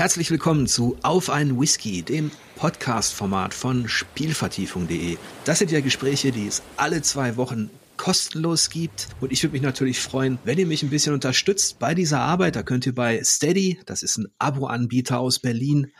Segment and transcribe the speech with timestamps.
[0.00, 5.18] Herzlich willkommen zu Auf einen Whisky, dem Podcast-Format von Spielvertiefung.de.
[5.44, 9.08] Das sind ja Gespräche, die es alle zwei Wochen kostenlos gibt.
[9.20, 12.56] Und ich würde mich natürlich freuen, wenn ihr mich ein bisschen unterstützt bei dieser Arbeit.
[12.56, 15.92] Da könnt ihr bei Steady, das ist ein Abo-Anbieter aus Berlin,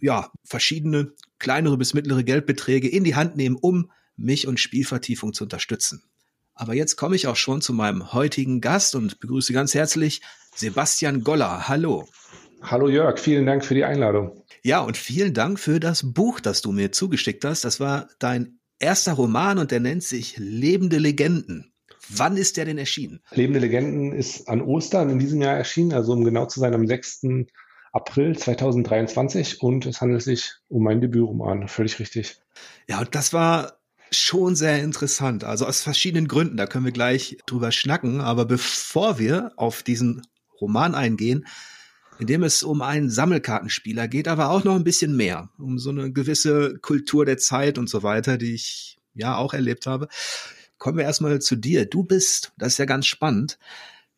[0.00, 5.44] ja, verschiedene kleinere bis mittlere Geldbeträge in die Hand nehmen, um mich und Spielvertiefung zu
[5.44, 6.02] unterstützen.
[6.56, 10.22] Aber jetzt komme ich auch schon zu meinem heutigen Gast und begrüße ganz herzlich
[10.56, 11.68] Sebastian Goller.
[11.68, 12.08] Hallo.
[12.66, 14.42] Hallo Jörg, vielen Dank für die Einladung.
[14.62, 17.62] Ja, und vielen Dank für das Buch, das du mir zugeschickt hast.
[17.62, 21.74] Das war dein erster Roman und der nennt sich Lebende Legenden.
[22.08, 23.20] Wann ist der denn erschienen?
[23.32, 26.86] Lebende Legenden ist an Ostern in diesem Jahr erschienen, also um genau zu sein am
[26.86, 27.26] 6.
[27.92, 32.40] April 2023 und es handelt sich um mein Debütroman, völlig richtig.
[32.88, 33.78] Ja, und das war
[34.10, 39.18] schon sehr interessant, also aus verschiedenen Gründen, da können wir gleich drüber schnacken, aber bevor
[39.18, 40.22] wir auf diesen
[40.60, 41.46] Roman eingehen,
[42.18, 45.90] in dem es um einen Sammelkartenspieler geht, aber auch noch ein bisschen mehr, um so
[45.90, 50.08] eine gewisse Kultur der Zeit und so weiter, die ich ja auch erlebt habe.
[50.78, 51.86] Kommen wir erstmal zu dir.
[51.86, 53.58] Du bist, das ist ja ganz spannend,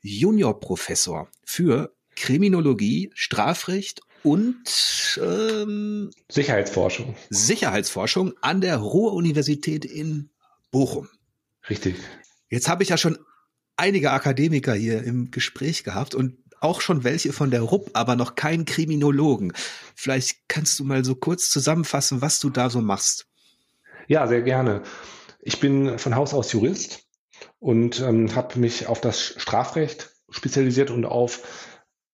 [0.03, 7.14] Juniorprofessor für Kriminologie, Strafrecht und ähm, Sicherheitsforschung.
[7.31, 10.31] Sicherheitsforschung an der Ruhr-Universität in
[10.70, 11.08] Bochum.
[11.69, 11.97] Richtig.
[12.48, 13.19] Jetzt habe ich ja schon
[13.77, 18.35] einige Akademiker hier im Gespräch gehabt und auch schon welche von der RUP, aber noch
[18.35, 19.53] keinen Kriminologen.
[19.95, 23.27] Vielleicht kannst du mal so kurz zusammenfassen, was du da so machst.
[24.09, 24.83] Ja, sehr gerne.
[25.41, 27.05] Ich bin von Haus aus Jurist
[27.59, 31.43] und ähm, habe mich auf das Strafrecht spezialisiert und auf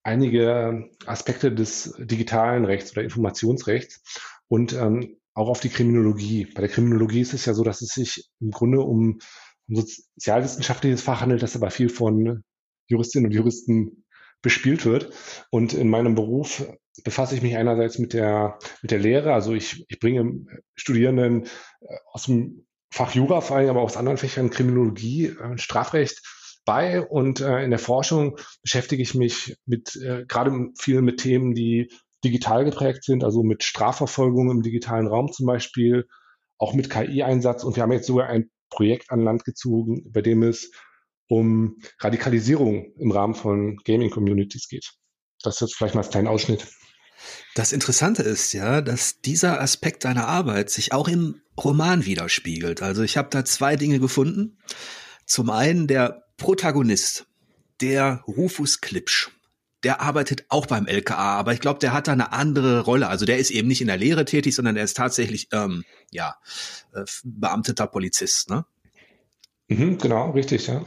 [0.03, 4.03] einige Aspekte des digitalen Rechts oder Informationsrechts
[4.49, 6.47] und ähm, auch auf die Kriminologie.
[6.47, 9.21] Bei der Kriminologie ist es ja so, dass es sich im Grunde um,
[9.69, 12.43] um sozialwissenschaftliches Fach handelt, das aber viel von
[12.87, 14.02] Juristinnen und Juristen
[14.43, 15.13] bespielt wird.
[15.51, 16.65] Und in meinem Beruf
[17.05, 19.33] befasse ich mich einerseits mit der, mit der Lehre.
[19.33, 20.45] Also ich, ich bringe
[20.75, 21.45] Studierenden
[21.81, 26.21] äh, aus dem Fach Jura vor allem, aber aus anderen Fächern Kriminologie, äh, Strafrecht
[26.67, 27.01] bei.
[27.01, 31.91] Und äh, in der Forschung beschäftige ich mich mit äh, gerade viel mit Themen, die
[32.25, 36.07] digital geprägt sind, also mit Strafverfolgung im digitalen Raum zum Beispiel,
[36.59, 37.65] auch mit KI-Einsatz.
[37.65, 40.71] Und wir haben jetzt sogar ein Projekt an Land gezogen, bei dem es
[41.33, 44.93] um Radikalisierung im Rahmen von Gaming-Communities geht.
[45.43, 46.67] Das ist jetzt vielleicht mal ein kleiner Ausschnitt.
[47.55, 52.83] Das Interessante ist ja, dass dieser Aspekt deiner Arbeit sich auch im Roman widerspiegelt.
[52.83, 54.59] Also ich habe da zwei Dinge gefunden.
[55.25, 57.25] Zum einen der Protagonist,
[57.81, 59.31] der Rufus Klipsch.
[59.85, 63.09] Der arbeitet auch beim LKA, aber ich glaube, der hat da eine andere Rolle.
[63.09, 66.37] Also der ist eben nicht in der Lehre tätig, sondern er ist tatsächlich ähm, ja
[66.93, 68.51] äh, beamteter Polizist.
[68.51, 68.67] Ne?
[69.79, 70.85] Mhm, genau, richtig, ja.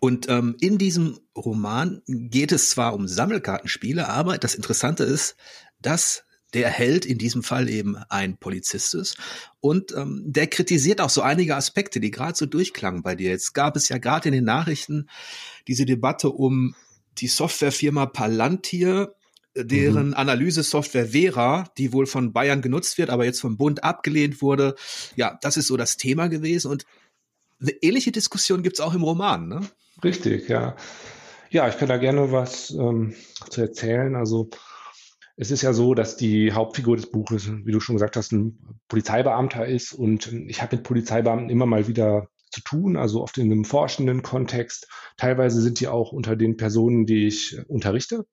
[0.00, 5.36] Und ähm, in diesem Roman geht es zwar um Sammelkartenspiele, aber das Interessante ist,
[5.80, 6.24] dass
[6.54, 9.16] der Held in diesem Fall eben ein Polizist ist.
[9.60, 13.30] Und ähm, der kritisiert auch so einige Aspekte, die gerade so durchklangen bei dir.
[13.30, 15.08] Jetzt gab es ja gerade in den Nachrichten
[15.66, 16.74] diese Debatte um
[17.18, 19.14] die Softwarefirma Palantir,
[19.54, 20.14] deren mhm.
[20.14, 24.74] Analysesoftware Vera, die wohl von Bayern genutzt wird, aber jetzt vom Bund abgelehnt wurde.
[25.14, 26.70] Ja, das ist so das Thema gewesen.
[26.70, 26.86] Und
[27.62, 29.60] eine ähnliche Diskussion gibt es auch im Roman, ne?
[30.02, 30.76] Richtig, ja.
[31.50, 33.14] Ja, ich kann da gerne was ähm,
[33.50, 34.16] zu erzählen.
[34.16, 34.50] Also
[35.36, 38.58] es ist ja so, dass die Hauptfigur des Buches, wie du schon gesagt hast, ein
[38.88, 43.50] Polizeibeamter ist und ich habe mit Polizeibeamten immer mal wieder zu tun, also oft in
[43.50, 44.88] einem forschenden Kontext.
[45.16, 48.26] Teilweise sind die auch unter den Personen, die ich unterrichte.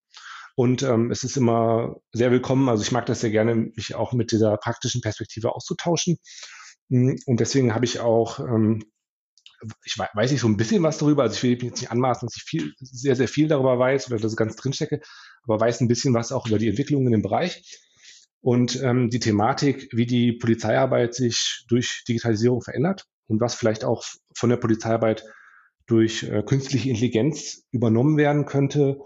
[0.56, 2.68] Und ähm, es ist immer sehr willkommen.
[2.68, 6.18] Also ich mag das sehr gerne, mich auch mit dieser praktischen Perspektive auszutauschen.
[6.90, 8.84] Und deswegen habe ich auch ähm,
[9.84, 12.38] ich weiß nicht so ein bisschen was darüber, also ich will jetzt nicht anmaßen, dass
[12.38, 15.02] ich viel, sehr, sehr viel darüber weiß oder das ganz drinstecke,
[15.44, 17.64] aber weiß ein bisschen was auch über die Entwicklung in dem Bereich
[18.42, 24.04] und ähm, die Thematik, wie die Polizeiarbeit sich durch Digitalisierung verändert und was vielleicht auch
[24.34, 25.24] von der Polizeiarbeit
[25.88, 29.00] durch äh, künstliche Intelligenz übernommen werden könnte,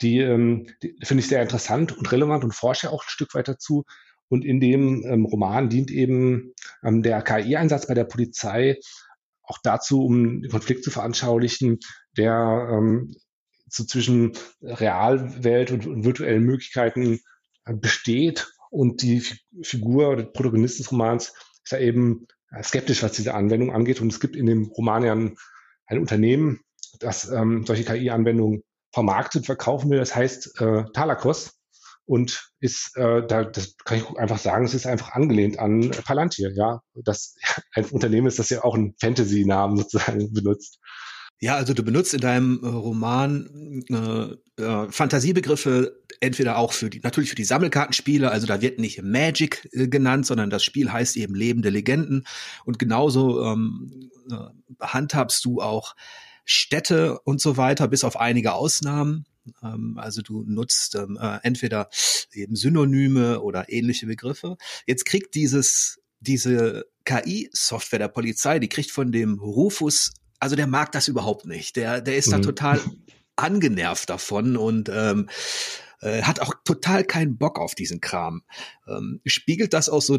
[0.00, 3.48] die, ähm, die finde ich sehr interessant und relevant und forsche auch ein Stück weit
[3.48, 3.84] dazu.
[4.28, 6.52] Und in dem ähm, Roman dient eben
[6.84, 8.78] ähm, der KI-Einsatz bei der Polizei
[9.48, 11.78] auch dazu, um den Konflikt zu veranschaulichen,
[12.16, 13.16] der ähm,
[13.68, 17.20] so zwischen Realwelt und, und virtuellen Möglichkeiten
[17.64, 18.52] äh, besteht.
[18.70, 19.24] Und die
[19.62, 21.32] Figur oder Protagonist des Romans
[21.64, 24.00] ist ja eben äh, skeptisch, was diese Anwendung angeht.
[24.00, 25.36] Und es gibt in dem Roman ja ein,
[25.86, 26.60] ein Unternehmen,
[27.00, 28.62] das ähm, solche KI-Anwendungen
[28.92, 29.98] vermarktet, verkaufen will.
[29.98, 31.57] Das heißt äh, Talakos
[32.08, 36.52] und ist, äh, da, das kann ich einfach sagen, es ist einfach angelehnt an Palantir,
[36.54, 36.80] ja.
[36.94, 37.36] Das
[37.74, 40.80] ein Unternehmen ist, das ja auch einen Fantasy-Namen sozusagen benutzt.
[41.38, 47.00] Ja, also du benutzt in deinem äh, Roman äh, äh, Fantasiebegriffe entweder auch für die,
[47.00, 51.16] natürlich für die Sammelkartenspiele, also da wird nicht Magic äh, genannt, sondern das Spiel heißt
[51.18, 52.24] eben lebende Legenden.
[52.64, 54.36] Und genauso ähm, äh,
[54.80, 55.94] handhabst du auch
[56.46, 59.26] Städte und so weiter, bis auf einige Ausnahmen.
[59.62, 61.88] Ähm, also du nutzt ähm, äh, entweder
[62.32, 64.56] eben Synonyme oder ähnliche Begriffe.
[64.86, 70.92] Jetzt kriegt dieses diese KI-Software der Polizei, die kriegt von dem Rufus also der mag
[70.92, 71.76] das überhaupt nicht.
[71.76, 72.32] Der, der ist mhm.
[72.32, 72.80] da total
[73.36, 75.28] angenervt davon und ähm,
[76.00, 78.42] äh, hat auch total keinen Bock auf diesen Kram.
[78.86, 80.18] Ähm, spiegelt das auch so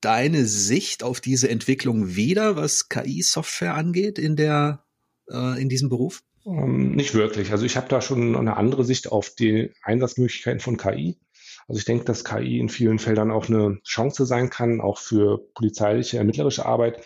[0.00, 4.84] deine Sicht auf diese Entwicklung wider, was KI-Software angeht in der
[5.30, 6.22] äh, in diesem Beruf?
[6.46, 7.50] Ähm, nicht wirklich.
[7.50, 11.18] Also ich habe da schon eine andere Sicht auf die Einsatzmöglichkeiten von KI.
[11.66, 15.38] Also ich denke, dass KI in vielen Feldern auch eine Chance sein kann, auch für
[15.54, 17.04] polizeiliche, ermittlerische Arbeit.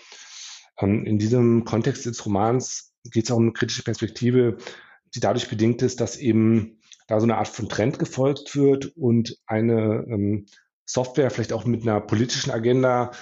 [0.78, 4.58] Ähm, in diesem Kontext des Romans geht es auch um eine kritische Perspektive,
[5.14, 6.78] die dadurch bedingt ist, dass eben
[7.08, 10.46] da so eine Art von Trend gefolgt wird und eine ähm,
[10.84, 13.12] Software vielleicht auch mit einer politischen Agenda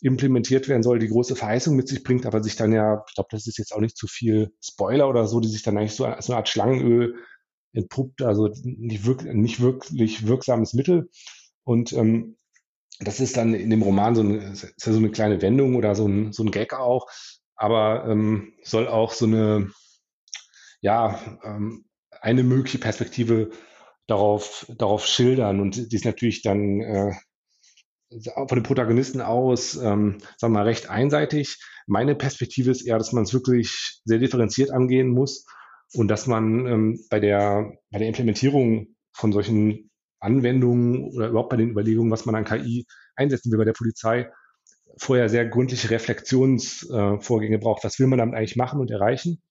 [0.00, 3.28] implementiert werden soll, die große Verheißung mit sich bringt, aber sich dann ja, ich glaube,
[3.30, 6.04] das ist jetzt auch nicht zu viel Spoiler oder so, die sich dann eigentlich so
[6.04, 7.16] als eine Art Schlangenöl
[7.72, 11.08] entpuppt, also nicht, wirklich, nicht wirklich wirksames Mittel.
[11.64, 12.36] Und ähm,
[13.00, 15.94] das ist dann in dem Roman so eine, ist ja so eine kleine Wendung oder
[15.94, 17.06] so ein, so ein Gag auch,
[17.54, 19.70] aber ähm, soll auch so eine,
[20.80, 21.84] ja, ähm,
[22.20, 23.50] eine mögliche Perspektive
[24.06, 25.60] darauf, darauf schildern.
[25.60, 27.12] Und die ist natürlich dann äh,
[28.10, 31.58] von den Protagonisten aus, ähm, sagen wir mal, recht einseitig.
[31.86, 35.44] Meine Perspektive ist eher, dass man es wirklich sehr differenziert angehen muss
[35.92, 41.56] und dass man ähm, bei, der, bei der Implementierung von solchen Anwendungen oder überhaupt bei
[41.56, 42.86] den Überlegungen, was man an KI
[43.16, 44.30] einsetzen will bei der Polizei,
[44.98, 47.84] vorher sehr gründliche Reflexionsvorgänge äh, braucht.
[47.84, 49.42] Was will man damit eigentlich machen und erreichen?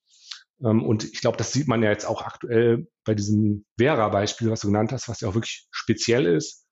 [0.63, 4.61] Ähm, und ich glaube, das sieht man ja jetzt auch aktuell bei diesem Vera-Beispiel, was
[4.61, 6.64] du genannt hast, was ja auch wirklich speziell ist,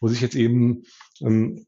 [0.00, 0.84] wo sich jetzt eben
[1.20, 1.66] ähm,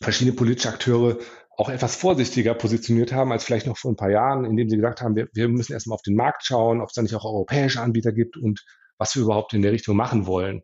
[0.00, 1.18] verschiedene politische Akteure
[1.56, 5.00] auch etwas vorsichtiger positioniert haben als vielleicht noch vor ein paar Jahren, indem sie gesagt
[5.00, 7.80] haben, wir, wir müssen erstmal auf den Markt schauen, ob es da nicht auch europäische
[7.80, 8.64] Anbieter gibt und
[8.98, 10.62] was wir überhaupt in der Richtung machen wollen.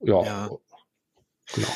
[0.00, 0.50] Ja, ja.
[1.52, 1.68] genau.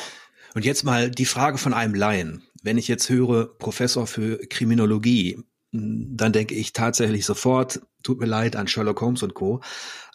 [0.55, 2.43] Und jetzt mal die Frage von einem Laien.
[2.63, 8.55] Wenn ich jetzt höre, Professor für Kriminologie, dann denke ich tatsächlich sofort, tut mir leid,
[8.55, 9.61] an Sherlock Holmes und Co.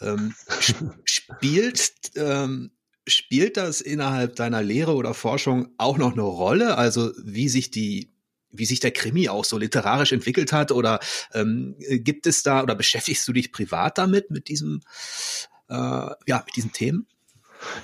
[0.01, 0.35] Ähm,
[1.05, 2.73] spielt, ähm,
[3.07, 6.77] spielt das innerhalb deiner Lehre oder Forschung auch noch eine Rolle?
[6.79, 8.11] Also wie sich die
[8.57, 11.01] wie sich der Krimi auch so literarisch entwickelt hat oder
[11.33, 14.81] ähm, gibt es da oder beschäftigst du dich privat damit mit diesem
[15.69, 17.07] äh, ja mit diesen Themen?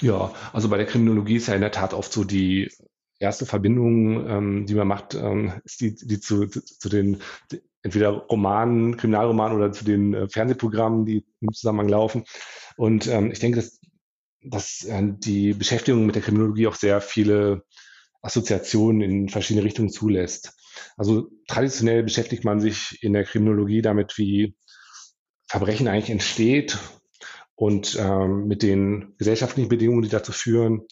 [0.00, 2.70] Ja, also bei der Kriminologie ist ja in der Tat oft so die
[3.18, 7.18] erste Verbindung, ähm, die man macht, ähm, ist die, die zu, zu, den
[7.82, 12.24] entweder Romanen, Kriminalromanen oder zu den äh, Fernsehprogrammen, die im Zusammenhang laufen.
[12.76, 13.79] Und ähm, ich denke, dass,
[14.42, 17.64] dass äh, die Beschäftigung mit der Kriminologie auch sehr viele
[18.22, 20.52] Assoziationen in verschiedene Richtungen zulässt.
[20.96, 24.56] Also traditionell beschäftigt man sich in der Kriminologie damit, wie
[25.48, 26.78] Verbrechen eigentlich entsteht
[27.54, 30.86] und ähm, mit den gesellschaftlichen Bedingungen, die dazu führen.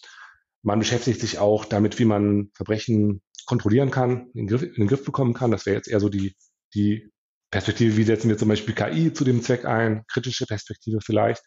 [0.63, 4.89] Man beschäftigt sich auch damit, wie man Verbrechen kontrollieren kann, in den Griff, in den
[4.89, 5.51] Griff bekommen kann.
[5.51, 6.35] Das wäre jetzt eher so die,
[6.75, 7.11] die
[7.51, 11.43] Perspektive, wie setzen wir zum Beispiel KI zu dem Zweck ein, kritische Perspektive vielleicht.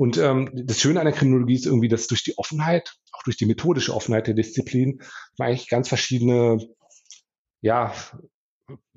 [0.00, 3.36] Und ähm, das Schöne an der Kriminologie ist irgendwie, dass durch die Offenheit, auch durch
[3.36, 5.02] die methodische Offenheit der Disziplin,
[5.36, 6.58] man eigentlich ganz verschiedene
[7.60, 7.92] ja,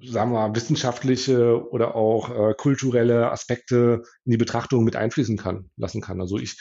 [0.02, 5.70] sagen wir mal, wissenschaftliche oder auch äh, kulturelle Aspekte in die Betrachtung mit einfließen kann,
[5.76, 6.22] lassen kann.
[6.22, 6.58] Also ich,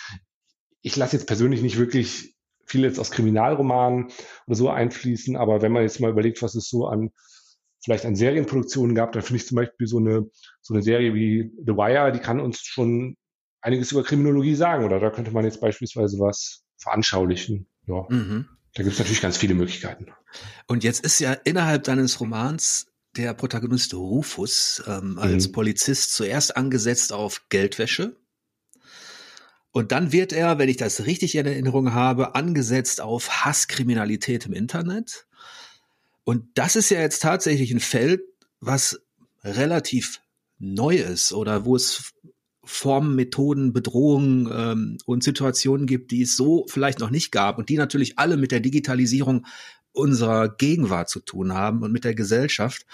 [0.81, 2.35] ich lasse jetzt persönlich nicht wirklich
[2.67, 4.09] viel jetzt aus Kriminalromanen
[4.49, 7.11] oder so einfließen, aber wenn man jetzt mal überlegt, was es so an
[7.85, 10.29] vielleicht an Serienproduktionen gab, dann finde ich zum Beispiel so eine,
[10.61, 13.17] so eine Serie wie The Wire, die kann uns schon
[13.63, 17.67] einiges über Kriminologie sagen oder da könnte man jetzt beispielsweise was veranschaulichen.
[17.87, 18.05] Ja.
[18.09, 18.49] Mhm.
[18.75, 20.07] Da gibt es natürlich ganz viele Möglichkeiten.
[20.67, 25.53] Und jetzt ist ja innerhalb deines Romans der Protagonist Rufus ähm, als mhm.
[25.53, 28.17] Polizist zuerst angesetzt auf Geldwäsche.
[29.71, 34.53] Und dann wird er, wenn ich das richtig in Erinnerung habe, angesetzt auf Hasskriminalität im
[34.53, 35.27] Internet.
[36.25, 38.23] Und das ist ja jetzt tatsächlich ein Feld,
[38.61, 39.01] was
[39.43, 40.21] relativ
[40.59, 42.13] neu ist oder wo es
[42.65, 47.69] Formen, Methoden, Bedrohungen ähm, und Situationen gibt, die es so vielleicht noch nicht gab und
[47.69, 49.47] die natürlich alle mit der Digitalisierung
[49.93, 52.87] unserer Gegenwart zu tun haben und mit der Gesellschaft.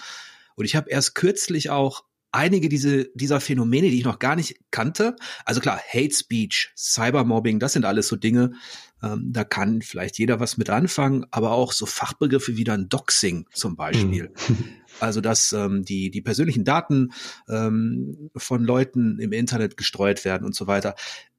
[0.57, 4.59] Und ich habe erst kürzlich auch einige diese, dieser Phänomene, die ich noch gar nicht
[4.71, 5.17] kannte.
[5.45, 8.53] Also klar, Hate Speech, Cybermobbing, das sind alles so Dinge,
[9.01, 13.47] Ähm, da kann vielleicht jeder was mit anfangen, aber auch so Fachbegriffe wie dann Doxing
[13.53, 14.33] zum Beispiel.
[14.49, 14.65] Mhm.
[15.01, 17.13] Also dass ähm, die, die persönlichen Daten
[17.49, 20.95] ähm, von Leuten im Internet gestreut werden und so weiter.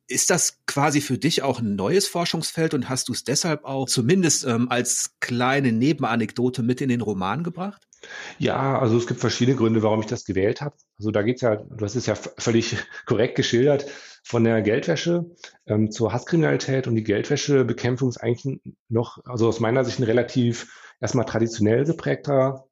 [0.08, 3.86] Ist das quasi für dich auch ein neues Forschungsfeld und hast du es deshalb auch
[3.86, 7.88] zumindest ähm, als kleine Nebenanekdote mit in den Roman gebracht?
[8.38, 10.76] Ja, also es gibt verschiedene Gründe, warum ich das gewählt habe.
[10.98, 13.86] Also da geht's ja, du hast es ja völlig korrekt geschildert,
[14.24, 15.26] von der Geldwäsche
[15.66, 20.68] ähm, zur Hasskriminalität und die Geldwäschebekämpfung ist eigentlich noch, also aus meiner Sicht ein relativ
[21.00, 22.69] erstmal traditionell geprägter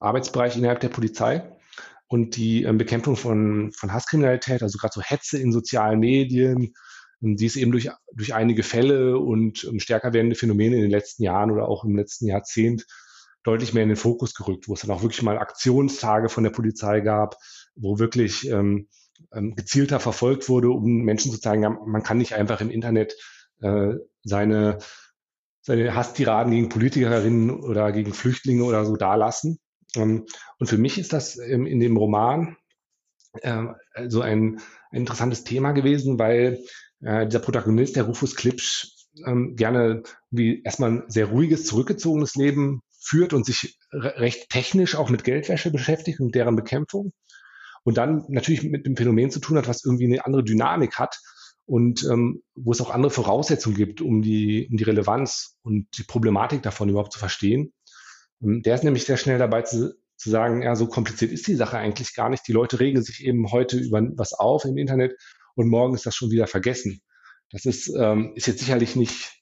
[0.00, 1.42] Arbeitsbereich innerhalb der Polizei.
[2.08, 6.74] Und die ähm, Bekämpfung von, von Hasskriminalität, also gerade so Hetze in sozialen Medien,
[7.22, 10.90] ähm, die ist eben durch, durch einige Fälle und ähm, stärker werdende Phänomene in den
[10.90, 12.86] letzten Jahren oder auch im letzten Jahrzehnt
[13.44, 16.50] deutlich mehr in den Fokus gerückt, wo es dann auch wirklich mal Aktionstage von der
[16.50, 17.36] Polizei gab,
[17.74, 18.88] wo wirklich ähm,
[19.30, 23.14] gezielter verfolgt wurde, um Menschen zu zeigen, man kann nicht einfach im Internet
[23.60, 24.78] äh, seine,
[25.60, 29.58] seine Hasstiraden gegen Politikerinnen oder gegen Flüchtlinge oder so dalassen.
[29.96, 30.26] Ähm,
[30.58, 32.56] und für mich ist das ähm, in dem Roman
[33.40, 33.64] äh,
[34.08, 36.64] so ein, ein interessantes Thema gewesen, weil
[37.00, 38.88] äh, dieser Protagonist, der Rufus Klipsch,
[39.26, 45.10] ähm, gerne wie erstmal ein sehr ruhiges, zurückgezogenes Leben führt und sich recht technisch auch
[45.10, 47.12] mit Geldwäsche beschäftigt und deren Bekämpfung.
[47.84, 51.20] Und dann natürlich mit dem Phänomen zu tun hat, was irgendwie eine andere Dynamik hat
[51.66, 56.04] und ähm, wo es auch andere Voraussetzungen gibt, um die, um die Relevanz und die
[56.04, 57.72] Problematik davon überhaupt zu verstehen.
[58.42, 61.54] Ähm, der ist nämlich sehr schnell dabei zu, zu sagen, ja, so kompliziert ist die
[61.54, 62.46] Sache eigentlich gar nicht.
[62.46, 65.16] Die Leute regen sich eben heute über was auf im Internet
[65.54, 67.00] und morgen ist das schon wieder vergessen.
[67.50, 69.32] Das ist, ähm, ist jetzt sicherlich nicht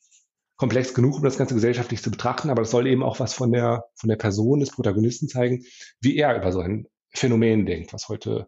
[0.56, 3.50] komplex genug, um das Ganze gesellschaftlich zu betrachten, aber es soll eben auch was von
[3.50, 5.64] der, von der Person des Protagonisten zeigen,
[6.00, 8.46] wie er über so ein Phänomen denkt, was heute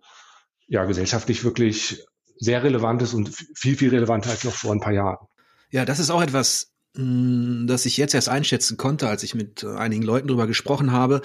[0.67, 2.05] ja gesellschaftlich wirklich
[2.37, 5.27] sehr relevant ist und viel, viel relevanter als noch vor ein paar Jahren.
[5.71, 9.65] Ja, das ist auch etwas, mm, das ich jetzt erst einschätzen konnte, als ich mit
[9.65, 11.23] einigen Leuten darüber gesprochen habe.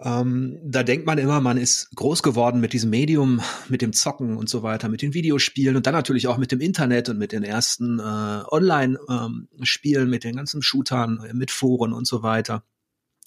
[0.00, 4.36] Ähm, da denkt man immer, man ist groß geworden mit diesem Medium, mit dem Zocken
[4.36, 7.32] und so weiter, mit den Videospielen und dann natürlich auch mit dem Internet und mit
[7.32, 12.64] den ersten äh, Online-Spielen, ähm, mit den ganzen Shootern, mit Foren und so weiter.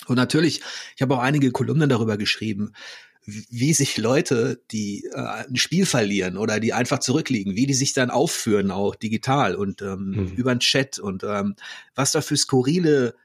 [0.08, 0.62] Und natürlich,
[0.96, 2.74] ich habe auch einige Kolumnen darüber geschrieben,
[3.28, 7.92] wie sich Leute, die äh, ein Spiel verlieren oder die einfach zurückliegen, wie die sich
[7.92, 10.34] dann aufführen, auch digital und ähm, mhm.
[10.38, 11.56] über den Chat und ähm,
[11.94, 13.16] was da für skurrile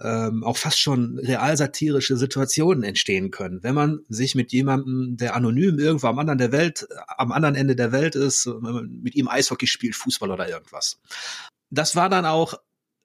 [0.00, 5.80] ähm, auch fast schon realsatirische Situationen entstehen können, wenn man sich mit jemandem, der anonym
[5.80, 8.48] irgendwo am anderen der Welt, am anderen Ende der Welt ist,
[8.88, 11.00] mit ihm Eishockey spielt, Fußball oder irgendwas.
[11.70, 12.54] Das war dann auch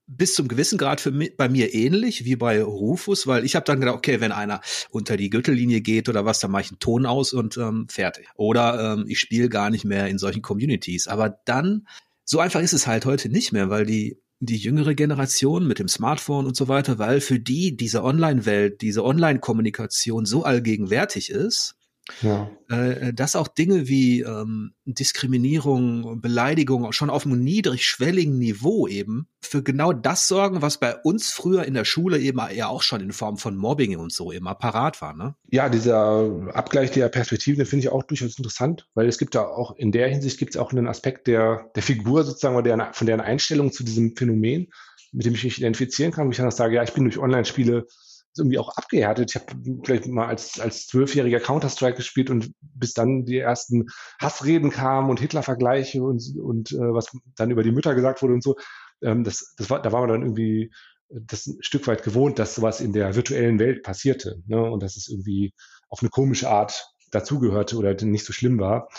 [0.08, 3.66] bis zum gewissen Grad für mich, bei mir ähnlich wie bei Rufus, weil ich habe
[3.66, 6.80] dann gedacht, okay, wenn einer unter die Gürtellinie geht oder was, dann mache ich einen
[6.80, 8.28] Ton aus und ähm, fertig.
[8.36, 11.08] Oder ähm, ich spiele gar nicht mehr in solchen Communities.
[11.08, 11.88] Aber dann,
[12.24, 15.88] so einfach ist es halt heute nicht mehr, weil die die jüngere Generation mit dem
[15.88, 21.75] Smartphone und so weiter, weil für die diese Online-Welt, diese Online-Kommunikation so allgegenwärtig ist,
[22.22, 22.50] ja.
[22.70, 29.64] äh, dass auch Dinge wie ähm, Diskriminierung, Beleidigung schon auf einem niedrigschwelligen Niveau eben für
[29.64, 33.12] genau das sorgen, was bei uns früher in der Schule eben ja auch schon in
[33.12, 35.16] Form von Mobbing und so immer parat war.
[35.16, 35.36] Ne?
[35.50, 39.44] Ja, dieser Abgleich der Perspektiven, den finde ich auch durchaus interessant, weil es gibt da
[39.46, 42.94] auch in der Hinsicht gibt es auch einen Aspekt der, der Figur sozusagen oder der,
[42.94, 44.72] von deren Einstellung zu diesem Phänomen,
[45.12, 47.88] mit dem ich mich identifizieren kann, wo ich dann sage, ja, ich bin durch Online-Spiele
[48.38, 49.32] irgendwie auch abgehärtet.
[49.32, 49.46] Ich habe
[49.84, 53.88] vielleicht mal als als zwölfjähriger Counter-Strike gespielt und bis dann die ersten
[54.20, 58.44] Hassreden kamen und Hitler-Vergleiche und, und äh, was dann über die Mütter gesagt wurde und
[58.44, 58.56] so.
[59.01, 60.72] Ähm, das, das war, da war man dann irgendwie
[61.10, 64.62] das ein Stück weit gewohnt, dass sowas in der virtuellen Welt passierte ne?
[64.62, 65.54] und dass es irgendwie
[65.89, 68.89] auf eine komische Art dazugehörte oder nicht so schlimm war.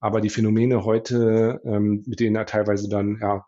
[0.00, 3.46] Aber die Phänomene heute, ähm, mit denen er teilweise dann ja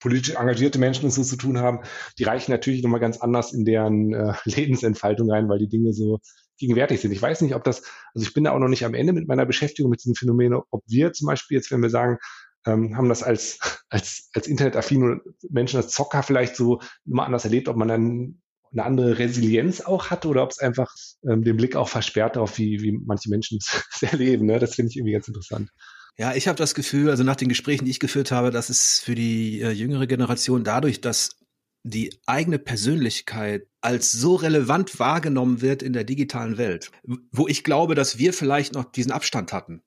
[0.00, 1.80] politisch engagierte Menschen so zu tun haben,
[2.18, 6.20] die reichen natürlich nochmal ganz anders in deren äh, Lebensentfaltung rein, weil die Dinge so
[6.58, 7.12] gegenwärtig sind.
[7.12, 7.82] Ich weiß nicht, ob das,
[8.14, 10.60] also ich bin da auch noch nicht am Ende mit meiner Beschäftigung mit diesen Phänomenen,
[10.70, 12.18] ob wir zum Beispiel jetzt, wenn wir sagen,
[12.66, 17.68] ähm, haben das als, als, als internetaffine Menschen, als Zocker vielleicht so immer anders erlebt,
[17.68, 18.40] ob man dann
[18.72, 20.92] eine andere Resilienz auch hat oder ob es einfach
[21.28, 23.58] ähm, den Blick auch versperrt auf, wie, wie manche Menschen
[23.94, 24.46] es erleben.
[24.46, 24.58] Ne?
[24.58, 25.70] Das finde ich irgendwie ganz interessant.
[26.18, 29.00] Ja, ich habe das Gefühl, also nach den Gesprächen, die ich geführt habe, dass es
[29.00, 31.36] für die äh, jüngere Generation dadurch, dass
[31.82, 36.90] die eigene Persönlichkeit als so relevant wahrgenommen wird in der digitalen Welt,
[37.30, 39.82] wo ich glaube, dass wir vielleicht noch diesen Abstand hatten.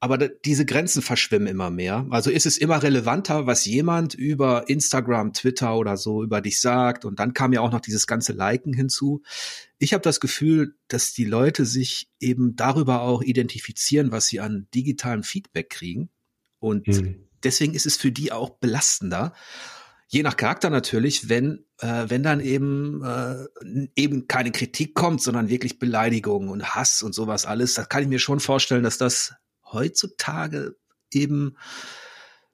[0.00, 2.06] Aber diese Grenzen verschwimmen immer mehr.
[2.10, 7.06] Also ist es immer relevanter, was jemand über Instagram, Twitter oder so über dich sagt.
[7.06, 9.22] Und dann kam ja auch noch dieses ganze Liken hinzu.
[9.78, 14.66] Ich habe das Gefühl, dass die Leute sich eben darüber auch identifizieren, was sie an
[14.74, 16.10] digitalem Feedback kriegen.
[16.58, 17.26] Und mhm.
[17.42, 19.32] deswegen ist es für die auch belastender.
[20.08, 23.46] Je nach Charakter natürlich, wenn, äh, wenn dann eben, äh,
[23.96, 28.08] eben keine Kritik kommt, sondern wirklich Beleidigung und Hass und sowas alles, da kann ich
[28.08, 29.34] mir schon vorstellen, dass das
[29.70, 30.76] heutzutage
[31.10, 31.56] eben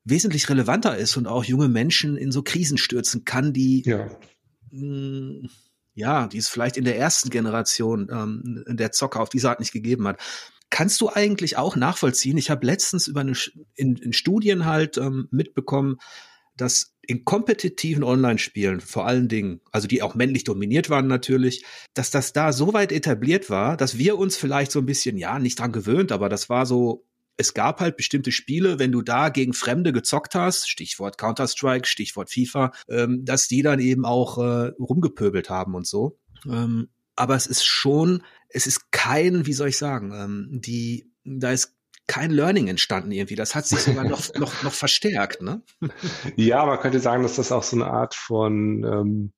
[0.05, 4.07] wesentlich relevanter ist und auch junge Menschen in so Krisen stürzen kann, die ja,
[4.71, 5.51] mh, hm,
[5.95, 9.73] ja die es vielleicht in der ersten Generation ähm, der Zocker auf diese Art nicht
[9.73, 10.21] gegeben hat.
[10.71, 12.39] Kannst du eigentlich auch nachvollziehen?
[12.39, 13.35] Ich habe letztens über eine
[13.75, 15.97] in, in Studien halt ähm, mitbekommen,
[16.57, 21.65] dass in kompetitiven Online-Spielen vor allen Dingen, also die auch männlich dominiert waren natürlich,
[21.95, 25.39] dass das da so weit etabliert war, dass wir uns vielleicht so ein bisschen, ja,
[25.39, 27.05] nicht dran gewöhnt, aber das war so
[27.41, 32.31] es gab halt bestimmte Spiele, wenn du da gegen Fremde gezockt hast, Stichwort Counter-Strike, Stichwort
[32.31, 36.19] FIFA, ähm, dass die dann eben auch äh, rumgepöbelt haben und so.
[36.45, 41.51] Ähm, aber es ist schon, es ist kein, wie soll ich sagen, ähm, die, da
[41.51, 41.77] ist
[42.11, 43.37] kein Learning entstanden irgendwie.
[43.37, 45.63] Das hat sich sogar noch, noch, noch verstärkt, ne?
[46.35, 49.33] Ja, man könnte sagen, dass das auch so eine Art von ähm,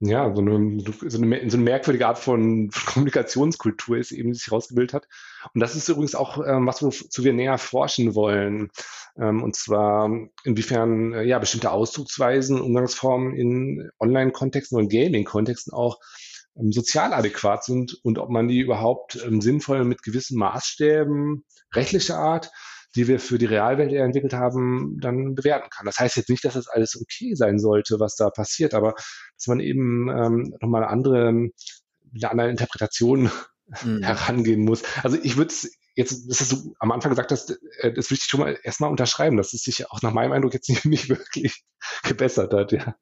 [0.00, 4.46] ja, so eine, so eine, so eine merkwürdige Art von Kommunikationskultur ist eben, die sich
[4.46, 5.08] herausgebildet hat.
[5.54, 8.70] Und das ist übrigens auch ähm, was, wozu wir näher forschen wollen.
[9.16, 10.10] Ähm, und zwar,
[10.44, 16.00] inwiefern äh, ja bestimmte Ausdrucksweisen, Umgangsformen in Online-Kontexten und Gaming-Kontexten auch
[16.54, 21.44] sozial adäquat sind und ob man die überhaupt ähm, sinnvoll mit gewissen Maßstäben
[21.74, 22.50] rechtlicher Art
[22.94, 25.86] die wir für die Realwelt entwickelt haben, dann bewerten kann.
[25.86, 29.46] Das heißt jetzt nicht, dass das alles okay sein sollte, was da passiert, aber dass
[29.46, 33.30] man eben ähm, nochmal eine andere, eine andere Interpretation
[33.82, 34.02] mhm.
[34.02, 34.82] herangehen muss.
[35.02, 38.20] Also ich würde es jetzt, das ist so am Anfang gesagt hast, äh, das würde
[38.20, 41.08] ich schon mal erstmal unterschreiben, dass es sich auch nach meinem Eindruck jetzt nicht, nicht
[41.08, 41.64] wirklich
[42.02, 42.94] gebessert hat, ja.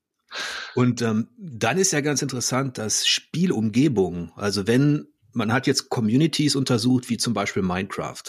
[0.75, 6.57] Und ähm, dann ist ja ganz interessant, dass Spielumgebung, also wenn man hat jetzt Communities
[6.57, 8.23] untersucht, wie zum Beispiel Minecraft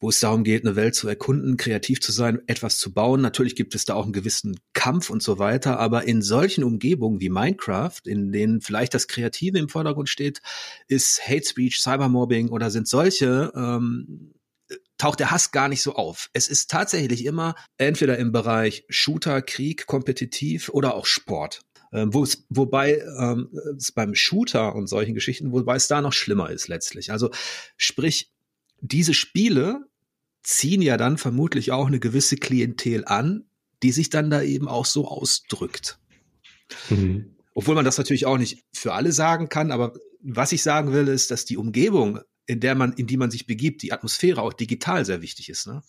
[0.00, 3.20] wo es darum geht, eine Welt zu erkunden, kreativ zu sein, etwas zu bauen.
[3.20, 7.20] Natürlich gibt es da auch einen gewissen Kampf und so weiter, aber in solchen Umgebungen
[7.20, 10.40] wie Minecraft, in denen vielleicht das Kreative im Vordergrund steht,
[10.86, 14.32] ist Hate Speech, Cybermobbing oder sind solche ähm,
[14.98, 16.30] taucht der Hass gar nicht so auf.
[16.32, 21.62] Es ist tatsächlich immer entweder im Bereich Shooter, Krieg, kompetitiv oder auch Sport.
[21.92, 26.68] Ähm, wobei ähm, es beim Shooter und solchen Geschichten, wobei es da noch schlimmer ist
[26.68, 27.10] letztlich.
[27.12, 27.30] Also
[27.76, 28.30] sprich,
[28.80, 29.86] diese Spiele
[30.42, 33.48] ziehen ja dann vermutlich auch eine gewisse Klientel an,
[33.82, 35.98] die sich dann da eben auch so ausdrückt.
[36.90, 37.36] Mhm.
[37.54, 41.08] Obwohl man das natürlich auch nicht für alle sagen kann, aber was ich sagen will,
[41.08, 44.54] ist, dass die Umgebung, in der man, in die man sich begibt, die Atmosphäre auch
[44.54, 45.66] digital sehr wichtig ist.
[45.66, 45.82] Ne?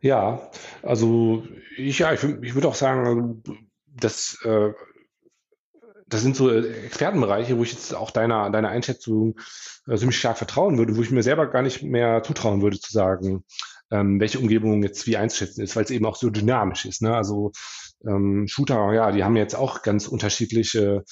[0.00, 0.50] Ja,
[0.82, 1.44] also
[1.76, 3.42] ich, ja, ich, ich würde auch sagen,
[3.86, 4.72] dass äh,
[6.06, 9.40] das sind so äh, Expertenbereiche, wo ich jetzt auch deiner, deiner Einschätzung
[9.88, 12.92] äh, ziemlich stark vertrauen würde, wo ich mir selber gar nicht mehr zutrauen würde zu
[12.92, 13.44] sagen,
[13.90, 17.00] ähm, welche Umgebung jetzt wie einzuschätzen ist, weil es eben auch so dynamisch ist.
[17.00, 17.16] Ne?
[17.16, 17.52] Also
[18.06, 21.04] ähm, Shooter, ja, die haben jetzt auch ganz unterschiedliche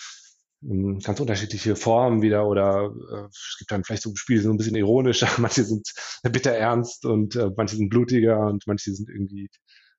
[1.03, 4.57] ganz unterschiedliche Formen wieder oder äh, es gibt dann vielleicht so Spiele, die sind ein
[4.59, 9.51] bisschen ironischer, manche sind bitter ernst und äh, manche sind blutiger und manche sind irgendwie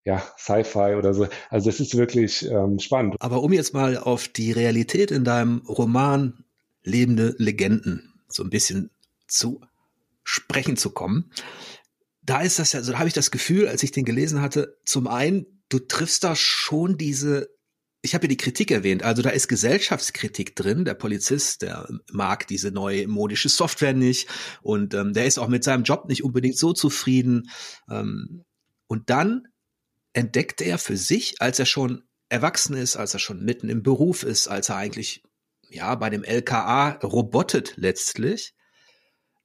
[0.06, 1.28] ja, Sci-Fi oder so.
[1.50, 3.16] Also das ist wirklich ähm, spannend.
[3.20, 6.44] Aber um jetzt mal auf die Realität in deinem Roman
[6.86, 8.90] Lebende Legenden so ein bisschen
[9.28, 9.62] zu
[10.24, 11.32] sprechen zu kommen,
[12.22, 14.78] da ist das ja, so also habe ich das Gefühl, als ich den gelesen hatte,
[14.86, 17.50] zum einen, du triffst da schon diese
[18.06, 20.84] ich habe ja die Kritik erwähnt, also da ist Gesellschaftskritik drin.
[20.84, 24.28] Der Polizist, der mag diese neue modische Software nicht
[24.62, 27.50] und ähm, der ist auch mit seinem Job nicht unbedingt so zufrieden.
[27.90, 28.44] Ähm,
[28.88, 29.48] und dann
[30.12, 34.24] entdeckt er für sich, als er schon erwachsen ist, als er schon mitten im Beruf
[34.24, 35.24] ist, als er eigentlich
[35.70, 38.54] ja bei dem LKA robotet letztlich,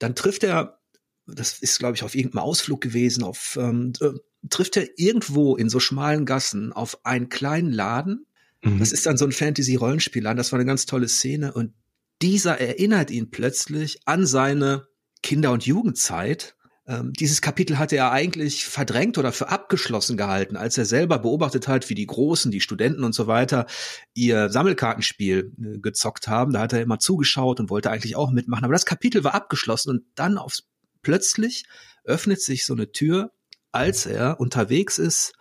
[0.01, 0.81] dann trifft er,
[1.27, 4.11] das ist glaube ich auf irgendeinem Ausflug gewesen, auf ähm, äh,
[4.51, 8.27] trifft er irgendwo in so schmalen Gassen auf einen kleinen Laden.
[8.63, 8.79] Mhm.
[8.79, 10.37] Das ist dann so ein Fantasy-Rollenspielladen.
[10.37, 11.75] Das war eine ganz tolle Szene und
[12.23, 14.89] dieser erinnert ihn plötzlich an seine
[15.23, 16.57] Kinder- und Jugendzeit
[16.89, 21.69] ähm, dieses Kapitel hatte er eigentlich verdrängt oder für abgeschlossen gehalten, als er selber beobachtet
[21.69, 23.67] hat, wie die Großen, die Studenten und so weiter
[24.15, 26.55] ihr Sammelkartenspiel äh, gezockt haben.
[26.55, 28.65] Da hat er immer zugeschaut und wollte eigentlich auch mitmachen.
[28.65, 30.67] Aber das Kapitel war abgeschlossen und dann aufs
[31.03, 31.65] plötzlich
[32.05, 33.33] öffnet sich so eine Tür,
[33.71, 35.35] als er unterwegs ist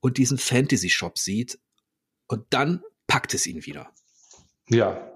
[0.00, 1.58] und diesen Fantasy Shop sieht
[2.26, 3.90] und dann packt es ihn wieder.
[4.68, 5.12] Ja.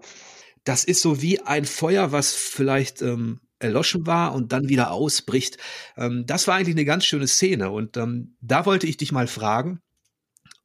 [0.64, 5.58] Das ist so wie ein Feuer, was vielleicht ähm, erloschen war und dann wieder ausbricht.
[5.96, 9.26] Ähm, das war eigentlich eine ganz schöne Szene und ähm, da wollte ich dich mal
[9.26, 9.80] fragen,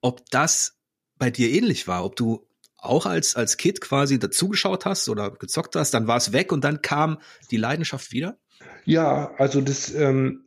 [0.02, 0.78] ob das
[1.18, 2.46] bei dir ähnlich war, ob du
[2.78, 6.64] auch als, als Kid quasi dazugeschaut hast oder gezockt hast, dann war es weg und
[6.64, 8.38] dann kam die Leidenschaft wieder?
[8.84, 10.44] Ja, also das ähm,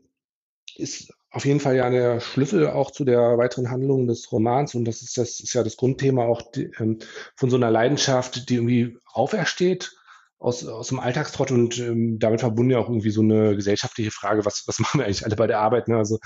[0.77, 4.75] ist auf jeden Fall ja der Schlüssel auch zu der weiteren Handlung des Romans.
[4.75, 6.99] Und das ist, das ist ja das Grundthema auch die, ähm,
[7.37, 9.95] von so einer Leidenschaft, die irgendwie aufersteht
[10.39, 14.47] aus, aus dem Alltagstrott und ähm, damit verbunden ja auch irgendwie so eine gesellschaftliche Frage,
[14.47, 15.89] was, was machen wir eigentlich alle bei der Arbeit?
[15.89, 15.99] Ne?
[15.99, 16.19] Also,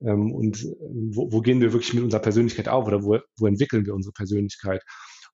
[0.00, 3.46] ähm, und ähm, wo, wo gehen wir wirklich mit unserer Persönlichkeit auf oder wo, wo
[3.48, 4.82] entwickeln wir unsere Persönlichkeit?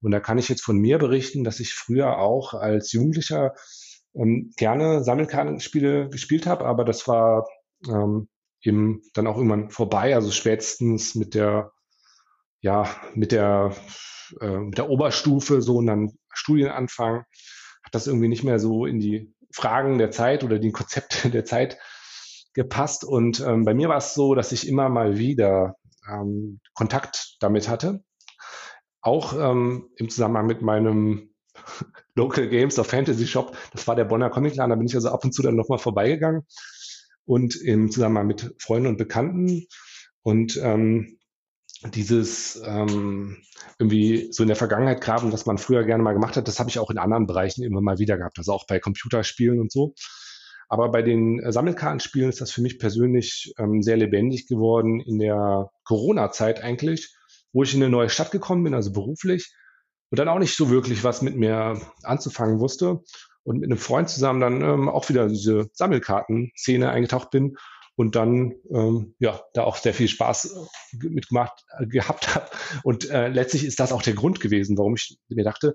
[0.01, 3.53] Und da kann ich jetzt von mir berichten, dass ich früher auch als Jugendlicher
[4.14, 7.47] ähm, gerne Sammelkartenspiele gespielt habe, aber das war
[7.87, 8.29] ähm,
[8.62, 11.73] eben dann auch irgendwann vorbei, also spätestens mit der,
[12.61, 13.75] ja, mit der,
[14.40, 17.25] äh, mit der Oberstufe, so und dann Studienanfang,
[17.85, 21.44] hat das irgendwie nicht mehr so in die Fragen der Zeit oder die Konzepte der
[21.44, 21.79] Zeit
[22.55, 23.05] gepasst.
[23.05, 25.77] Und ähm, bei mir war es so, dass ich immer mal wieder
[26.11, 28.03] ähm, Kontakt damit hatte.
[29.01, 31.31] Auch ähm, im Zusammenhang mit meinem
[32.16, 35.11] Local Games of Fantasy Shop, das war der Bonner Comic Laden, da bin ich also
[35.11, 36.44] ab und zu dann nochmal vorbeigegangen
[37.29, 39.67] und im Zusammenhang mit Freunden und Bekannten.
[40.23, 41.19] Und ähm,
[41.95, 43.37] dieses ähm,
[43.79, 46.71] irgendwie so in der Vergangenheit graben, was man früher gerne mal gemacht hat, das habe
[46.71, 49.95] ich auch in anderen Bereichen immer mal wieder gehabt, also auch bei Computerspielen und so.
[50.71, 55.19] Aber bei den äh, Sammelkartenspielen ist das für mich persönlich ähm, sehr lebendig geworden in
[55.19, 57.14] der Corona-Zeit eigentlich,
[57.53, 59.55] wo ich in eine neue Stadt gekommen bin, also beruflich,
[60.11, 63.03] und dann auch nicht so wirklich was mit mir anzufangen wusste
[63.49, 67.57] und mit einem Freund zusammen dann ähm, auch wieder diese Sammelkarten-Szene eingetaucht bin
[67.97, 70.55] und dann ähm, ja da auch sehr viel Spaß
[71.03, 72.47] äh, mitgemacht äh, gehabt habe.
[72.83, 75.75] Und äh, letztlich ist das auch der Grund gewesen, warum ich mir dachte,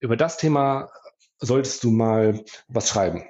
[0.00, 0.90] über das Thema
[1.38, 3.22] solltest du mal was schreiben.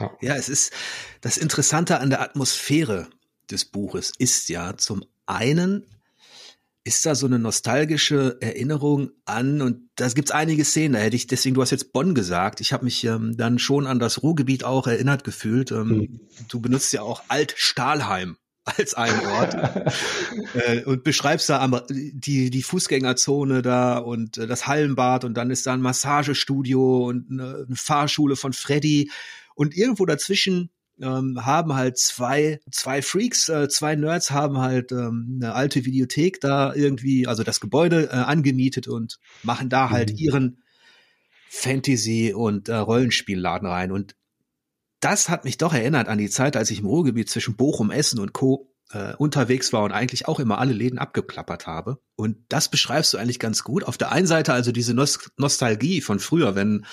[0.00, 0.10] Ja.
[0.20, 0.72] ja, es ist
[1.20, 3.06] das Interessante an der Atmosphäre
[3.48, 5.86] des Buches ist ja zum einen
[6.84, 11.26] ist da so eine nostalgische Erinnerung an und da gibt's einige Szenen, da hätte ich,
[11.26, 14.64] deswegen, du hast jetzt Bonn gesagt, ich habe mich ähm, dann schon an das Ruhrgebiet
[14.64, 15.72] auch erinnert gefühlt.
[15.72, 16.20] Ähm, mhm.
[16.48, 19.54] Du benutzt ja auch Alt-Stahlheim als einen Ort
[20.54, 25.66] äh, und beschreibst da die, die Fußgängerzone da und äh, das Hallenbad und dann ist
[25.66, 29.10] da ein Massagestudio und eine, eine Fahrschule von Freddy
[29.54, 35.40] und irgendwo dazwischen ähm, haben halt zwei, zwei Freaks, äh, zwei Nerds haben halt ähm,
[35.40, 40.18] eine alte Videothek da irgendwie, also das Gebäude äh, angemietet und machen da halt mhm.
[40.18, 40.62] ihren
[41.48, 43.92] Fantasy- und äh, Rollenspielladen rein.
[43.92, 44.16] Und
[45.00, 48.18] das hat mich doch erinnert an die Zeit, als ich im Ruhrgebiet zwischen Bochum, Essen
[48.18, 48.70] und Co.
[48.90, 51.98] Äh, unterwegs war und eigentlich auch immer alle Läden abgeklappert habe.
[52.16, 53.84] Und das beschreibst du eigentlich ganz gut.
[53.84, 56.84] Auf der einen Seite also diese Nost Nostalgie von früher, wenn,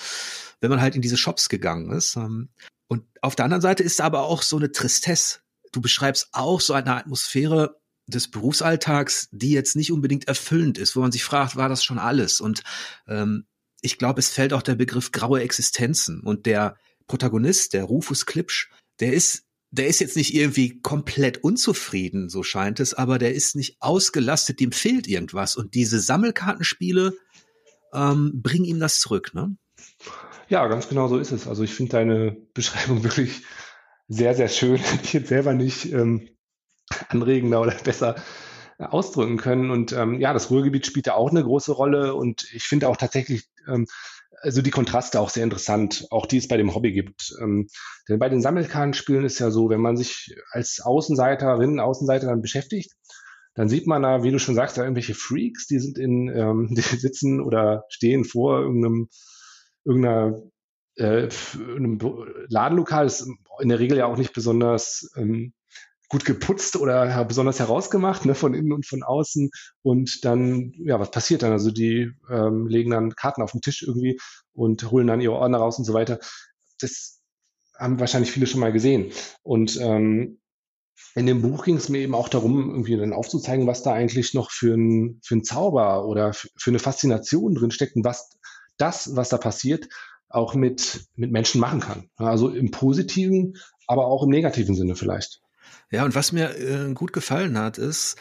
[0.60, 2.16] wenn man halt in diese Shops gegangen ist.
[2.16, 2.48] Ähm,
[2.92, 5.38] und auf der anderen Seite ist aber auch so eine Tristesse.
[5.72, 11.00] Du beschreibst auch so eine Atmosphäre des Berufsalltags, die jetzt nicht unbedingt erfüllend ist, wo
[11.00, 12.42] man sich fragt, war das schon alles?
[12.42, 12.62] Und
[13.08, 13.46] ähm,
[13.80, 16.20] ich glaube, es fällt auch der Begriff graue Existenzen.
[16.20, 16.76] Und der
[17.06, 22.78] Protagonist, der Rufus Klipsch, der ist der ist jetzt nicht irgendwie komplett unzufrieden, so scheint
[22.78, 25.56] es, aber der ist nicht ausgelastet, dem fehlt irgendwas.
[25.56, 27.14] Und diese Sammelkartenspiele
[27.94, 29.56] ähm, bringen ihm das zurück, ne?
[30.52, 31.48] Ja, ganz genau so ist es.
[31.48, 33.40] Also ich finde deine Beschreibung wirklich
[34.06, 34.76] sehr, sehr schön.
[34.76, 36.28] Hätte ich jetzt selber nicht ähm,
[37.08, 38.16] anregender oder besser
[38.78, 39.70] ausdrücken können.
[39.70, 42.14] Und ähm, ja, das Ruhrgebiet spielt ja auch eine große Rolle.
[42.14, 43.86] Und ich finde auch tatsächlich, ähm,
[44.42, 47.34] also die Kontraste auch sehr interessant, auch die es bei dem Hobby gibt.
[47.40, 47.68] Ähm,
[48.06, 52.92] denn bei den Sammelkartenspielen ist ja so, wenn man sich als Außenseiterin, Außenseiter dann beschäftigt,
[53.54, 56.68] dann sieht man da, wie du schon sagst, da irgendwelche Freaks, die sind in, ähm,
[56.76, 59.08] die sitzen oder stehen vor irgendeinem
[59.84, 60.42] irgendeiner
[60.96, 61.98] äh, einem
[62.48, 63.26] Ladenlokal ist
[63.60, 65.52] in der Regel ja auch nicht besonders ähm,
[66.12, 69.50] gut geputzt oder besonders herausgemacht, ne, von innen und von außen.
[69.80, 71.52] Und dann, ja, was passiert dann?
[71.52, 74.18] Also die ähm, legen dann Karten auf den Tisch irgendwie
[74.52, 76.18] und holen dann ihre Ordner raus und so weiter.
[76.80, 77.22] Das
[77.78, 79.12] haben wahrscheinlich viele schon mal gesehen.
[79.42, 80.38] Und ähm,
[81.14, 84.34] in dem Buch ging es mir eben auch darum, irgendwie dann aufzuzeigen, was da eigentlich
[84.34, 88.38] noch für ein, für ein Zauber oder für eine Faszination drin steckt und was
[88.82, 89.88] das, was da passiert,
[90.28, 92.10] auch mit, mit Menschen machen kann.
[92.16, 95.40] Also im positiven, aber auch im negativen Sinne vielleicht.
[95.90, 98.16] Ja, und was mir äh, gut gefallen hat, ist,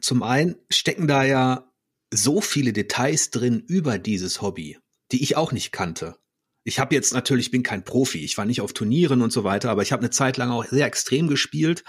[0.00, 1.70] zum einen stecken da ja
[2.10, 4.78] so viele Details drin über dieses Hobby,
[5.12, 6.16] die ich auch nicht kannte.
[6.64, 9.70] Ich habe jetzt natürlich, bin kein Profi, ich war nicht auf Turnieren und so weiter,
[9.70, 11.84] aber ich habe eine Zeit lang auch sehr extrem gespielt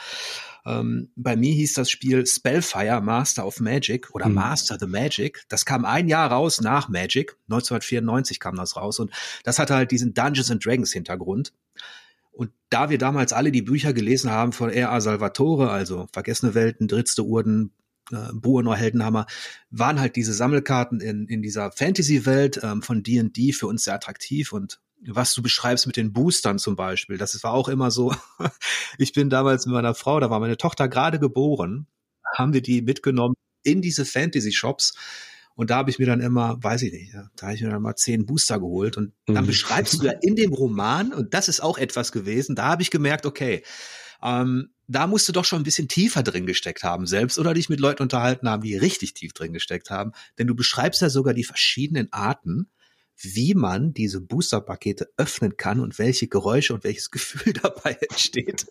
[0.65, 4.35] ähm, bei mir hieß das Spiel Spellfire Master of Magic oder mhm.
[4.35, 5.43] Master the Magic.
[5.49, 7.35] Das kam ein Jahr raus nach Magic.
[7.49, 9.11] 1994 kam das raus und
[9.43, 11.53] das hatte halt diesen Dungeons and Dragons Hintergrund.
[12.31, 15.01] Und da wir damals alle die Bücher gelesen haben von R.A.
[15.01, 17.73] Salvatore, also Vergessene Welten, Drittste Urden,
[18.11, 19.25] äh, Buonor Heldenhammer,
[19.71, 24.53] waren halt diese Sammelkarten in, in dieser Fantasy-Welt ähm, von D&D für uns sehr attraktiv
[24.53, 27.17] und was du beschreibst mit den Boostern zum Beispiel.
[27.17, 28.13] Das war auch immer so.
[28.97, 31.87] ich bin damals mit meiner Frau, da war meine Tochter gerade geboren,
[32.35, 34.95] haben wir die mitgenommen in diese Fantasy-Shops.
[35.55, 37.81] Und da habe ich mir dann immer, weiß ich nicht, da habe ich mir dann
[37.81, 38.95] mal zehn Booster geholt.
[38.95, 39.47] Und dann mhm.
[39.47, 42.91] beschreibst du ja in dem Roman, und das ist auch etwas gewesen, da habe ich
[42.91, 43.63] gemerkt, okay,
[44.21, 47.69] ähm, da musst du doch schon ein bisschen tiefer drin gesteckt haben selbst oder dich
[47.69, 50.13] mit Leuten unterhalten haben, die richtig tief drin gesteckt haben.
[50.37, 52.69] Denn du beschreibst ja sogar die verschiedenen Arten,
[53.21, 58.65] wie man diese Booster-Pakete öffnen kann und welche Geräusche und welches Gefühl dabei entsteht.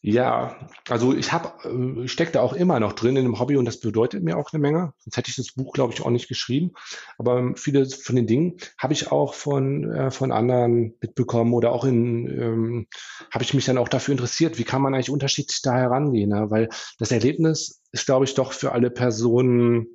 [0.00, 0.56] Ja,
[0.88, 3.80] also ich habe äh, stecke da auch immer noch drin in dem Hobby und das
[3.80, 4.92] bedeutet mir auch eine Menge.
[4.98, 6.72] Sonst hätte ich das Buch, glaube ich, auch nicht geschrieben.
[7.18, 11.84] Aber viele von den Dingen habe ich auch von äh, von anderen mitbekommen oder auch
[11.84, 12.86] in ähm,
[13.32, 16.46] habe ich mich dann auch dafür interessiert, wie kann man eigentlich unterschiedlich da herangehen, ne?
[16.48, 19.88] weil das Erlebnis ist, glaube ich, doch für alle Personen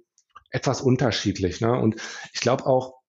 [0.50, 1.62] etwas unterschiedlich.
[1.62, 1.80] Ne?
[1.80, 1.96] Und
[2.34, 3.03] ich glaube auch,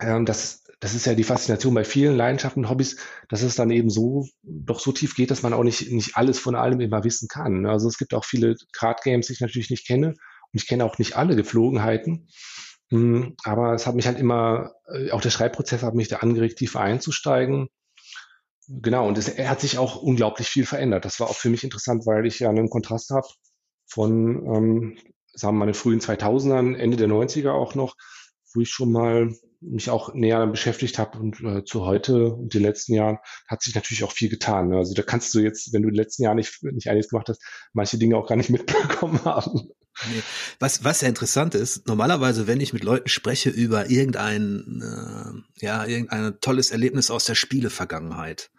[0.00, 2.96] ähm, dass das ist ja die Faszination bei vielen Leidenschaften, Hobbys,
[3.28, 6.38] dass es dann eben so doch so tief geht, dass man auch nicht, nicht alles
[6.38, 7.66] von allem immer wissen kann.
[7.66, 10.16] Also es gibt auch viele Card Games, die ich natürlich nicht kenne und
[10.54, 12.28] ich kenne auch nicht alle Geflogenheiten.
[12.90, 16.58] Hm, aber es hat mich halt immer, äh, auch der Schreibprozess hat mich da angeregt,
[16.58, 17.68] tiefer einzusteigen.
[18.66, 21.04] Genau, und es, hat sich auch unglaublich viel verändert.
[21.04, 23.26] Das war auch für mich interessant, weil ich ja einen Kontrast habe
[23.86, 24.98] von, ähm,
[25.34, 27.96] sagen wir mal, den frühen 2000ern, Ende der 90er auch noch,
[28.54, 32.62] wo ich schon mal mich auch näher beschäftigt habe und äh, zu heute und den
[32.62, 34.68] letzten Jahren hat sich natürlich auch viel getan.
[34.68, 34.78] Ne?
[34.78, 37.28] Also da kannst du jetzt, wenn du in den letzten Jahren nicht, nicht einiges gemacht
[37.28, 39.70] hast, manche Dinge auch gar nicht mitbekommen haben.
[40.08, 40.22] Nee.
[40.58, 45.84] Was, was ja interessant ist, normalerweise, wenn ich mit Leuten spreche über irgendein, äh, ja,
[45.84, 48.50] irgendein tolles Erlebnis aus der Spielevergangenheit,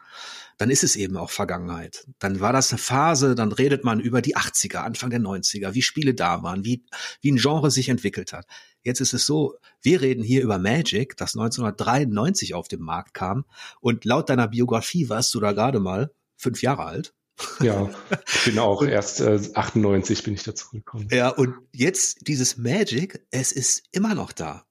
[0.62, 2.06] dann ist es eben auch Vergangenheit.
[2.20, 5.82] Dann war das eine Phase, dann redet man über die 80er, Anfang der 90er, wie
[5.82, 6.86] Spiele da waren, wie,
[7.20, 8.46] wie ein Genre sich entwickelt hat.
[8.84, 13.46] Jetzt ist es so, wir reden hier über Magic, das 1993 auf den Markt kam.
[13.80, 17.16] Und laut deiner Biografie warst du da gerade mal fünf Jahre alt.
[17.60, 17.90] Ja,
[18.28, 21.08] ich bin auch erst äh, 98 bin ich dazu gekommen.
[21.10, 24.68] Ja, und jetzt dieses Magic, es ist immer noch da.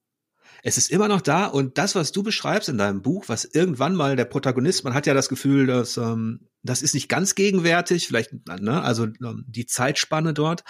[0.63, 3.95] Es ist immer noch da und das, was du beschreibst in deinem Buch, was irgendwann
[3.95, 8.07] mal der Protagonist, man hat ja das Gefühl, dass ähm, das ist nicht ganz gegenwärtig,
[8.07, 10.63] vielleicht, ne, also ähm, die Zeitspanne dort,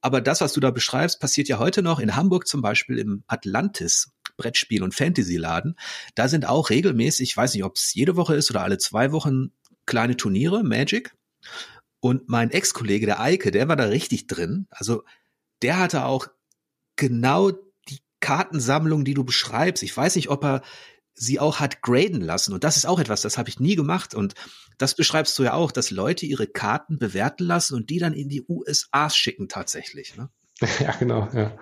[0.00, 3.24] aber das, was du da beschreibst, passiert ja heute noch in Hamburg zum Beispiel im
[3.26, 4.12] Atlantis.
[4.36, 5.76] Brettspiel- und Fantasy-Laden.
[6.14, 9.12] Da sind auch regelmäßig, ich weiß nicht, ob es jede Woche ist oder alle zwei
[9.12, 9.52] Wochen,
[9.86, 11.14] kleine Turniere, Magic.
[12.00, 14.66] Und mein Ex-Kollege, der Eike, der war da richtig drin.
[14.70, 15.04] Also
[15.62, 16.26] der hatte auch
[16.96, 17.52] genau
[18.24, 19.82] Kartensammlung, die du beschreibst.
[19.82, 20.62] Ich weiß nicht, ob er
[21.12, 22.54] sie auch hat graden lassen.
[22.54, 24.14] Und das ist auch etwas, das habe ich nie gemacht.
[24.14, 24.34] Und
[24.78, 28.30] das beschreibst du ja auch, dass Leute ihre Karten bewerten lassen und die dann in
[28.30, 30.16] die USA schicken tatsächlich.
[30.16, 30.30] Ne?
[30.80, 31.52] Ja, genau, ja.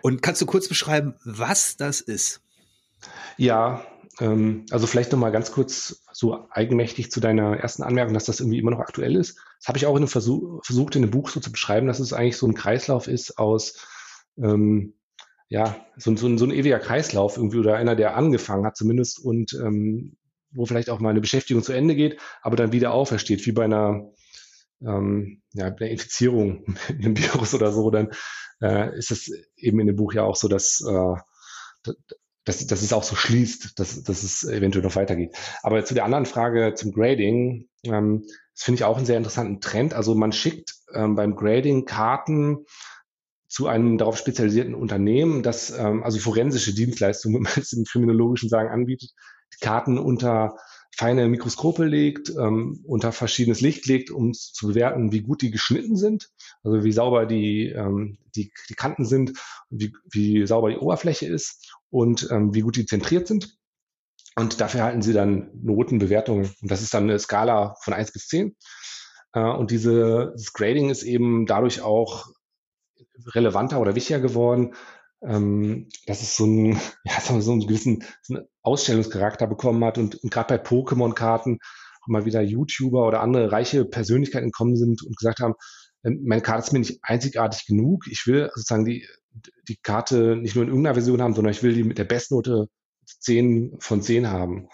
[0.00, 2.40] Und kannst du kurz beschreiben, was das ist?
[3.36, 3.84] Ja,
[4.20, 8.40] ähm, also vielleicht noch mal ganz kurz so eigenmächtig zu deiner ersten Anmerkung, dass das
[8.40, 9.36] irgendwie immer noch aktuell ist.
[9.58, 12.00] Das habe ich auch in einem Versuch, versucht, in einem Buch so zu beschreiben, dass
[12.00, 13.86] es eigentlich so ein Kreislauf ist aus
[14.38, 14.94] ähm,
[15.48, 19.52] ja, so, so, so ein ewiger Kreislauf irgendwie oder einer, der angefangen hat zumindest und
[19.54, 20.16] ähm,
[20.52, 23.64] wo vielleicht auch mal eine Beschäftigung zu Ende geht, aber dann wieder aufersteht, wie bei
[23.64, 24.10] einer,
[24.80, 28.10] ähm, ja, bei einer Infizierung mit einem Virus oder so, dann
[28.62, 31.92] äh, ist es eben in dem Buch ja auch so, dass, äh,
[32.44, 35.34] dass, dass es auch so schließt, dass, dass es eventuell noch weitergeht.
[35.62, 39.60] Aber zu der anderen Frage zum Grading, ähm, das finde ich auch einen sehr interessanten
[39.60, 39.94] Trend.
[39.94, 42.66] Also man schickt ähm, beim Grading Karten
[43.54, 48.48] zu einem darauf spezialisierten Unternehmen, das ähm, also forensische Dienstleistungen, wenn man es im kriminologischen
[48.48, 49.12] sagen, anbietet,
[49.60, 50.56] Karten unter
[50.96, 55.94] feine Mikroskope legt, ähm, unter verschiedenes Licht legt, um zu bewerten, wie gut die geschnitten
[55.94, 56.30] sind,
[56.64, 59.38] also wie sauber die, ähm, die, die Kanten sind,
[59.70, 63.56] wie, wie sauber die Oberfläche ist und ähm, wie gut die zentriert sind.
[64.34, 66.52] Und dafür halten sie dann Notenbewertungen.
[66.60, 68.56] Und das ist dann eine Skala von eins bis zehn.
[69.32, 72.26] Äh, und diese, das Grading ist eben dadurch auch
[73.34, 74.74] relevanter oder wichtiger geworden,
[75.22, 76.72] ähm, dass es so, ein,
[77.04, 81.58] ja, so einen gewissen so einen Ausstellungscharakter bekommen hat und, und gerade bei Pokémon-Karten
[82.02, 85.54] auch mal wieder YouTuber oder andere reiche Persönlichkeiten gekommen sind und gesagt haben,
[86.04, 88.06] ähm, meine Karte ist mir nicht einzigartig genug.
[88.08, 89.06] Ich will sozusagen die,
[89.68, 92.68] die Karte nicht nur in irgendeiner Version haben, sondern ich will die mit der Bestnote
[93.06, 94.68] 10 von 10 haben.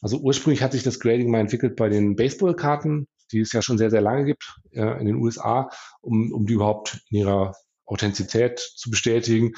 [0.00, 3.78] Also ursprünglich hat sich das Grading mal entwickelt bei den Baseball-Karten, die es ja schon
[3.78, 5.70] sehr, sehr lange gibt äh, in den USA,
[6.02, 7.54] um, um die überhaupt in ihrer
[7.86, 9.52] Authentizität zu bestätigen.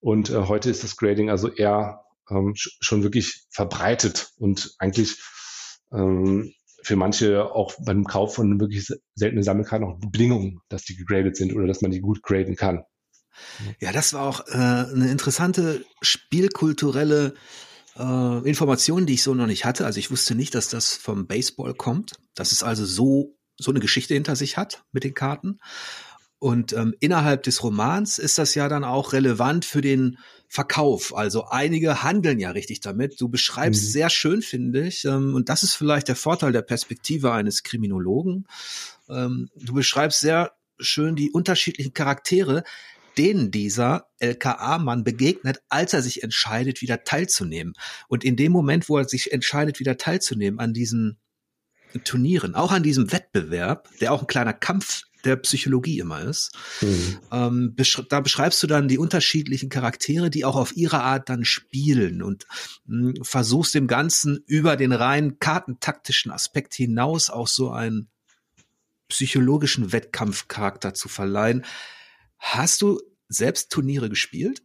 [0.00, 5.20] Und äh, heute ist das Grading also eher ähm, schon wirklich verbreitet und eigentlich
[5.92, 11.36] ähm, für manche auch beim Kauf von wirklich seltenen Sammelkarten auch Bedingungen, dass die gegradet
[11.36, 12.82] sind oder dass man die gut graden kann.
[13.80, 17.34] Ja, das war auch äh, eine interessante spielkulturelle
[17.98, 19.86] äh, Informationen, die ich so noch nicht hatte.
[19.86, 23.80] Also ich wusste nicht, dass das vom Baseball kommt, dass es also so so eine
[23.80, 25.60] Geschichte hinter sich hat mit den Karten.
[26.42, 31.16] Und ähm, innerhalb des Romans ist das ja dann auch relevant für den Verkauf.
[31.16, 33.20] Also einige handeln ja richtig damit.
[33.20, 33.86] Du beschreibst mhm.
[33.86, 38.48] sehr schön, finde ich, ähm, und das ist vielleicht der Vorteil der Perspektive eines Kriminologen.
[39.08, 40.50] Ähm, du beschreibst sehr
[40.80, 42.64] schön die unterschiedlichen Charaktere,
[43.16, 47.74] denen dieser LKA-Mann begegnet, als er sich entscheidet, wieder teilzunehmen.
[48.08, 51.20] Und in dem Moment, wo er sich entscheidet, wieder teilzunehmen an diesen
[52.02, 56.52] Turnieren, auch an diesem Wettbewerb, der auch ein kleiner Kampf der Psychologie immer ist.
[56.80, 57.18] Mhm.
[57.30, 61.44] Ähm, besch da beschreibst du dann die unterschiedlichen Charaktere, die auch auf ihre Art dann
[61.44, 62.46] spielen und
[62.86, 68.08] mh, hm, versuchst dem Ganzen über den rein kartentaktischen Aspekt hinaus auch so einen
[69.08, 71.64] psychologischen Wettkampfcharakter zu verleihen.
[72.38, 74.62] Hast du selbst Turniere gespielt?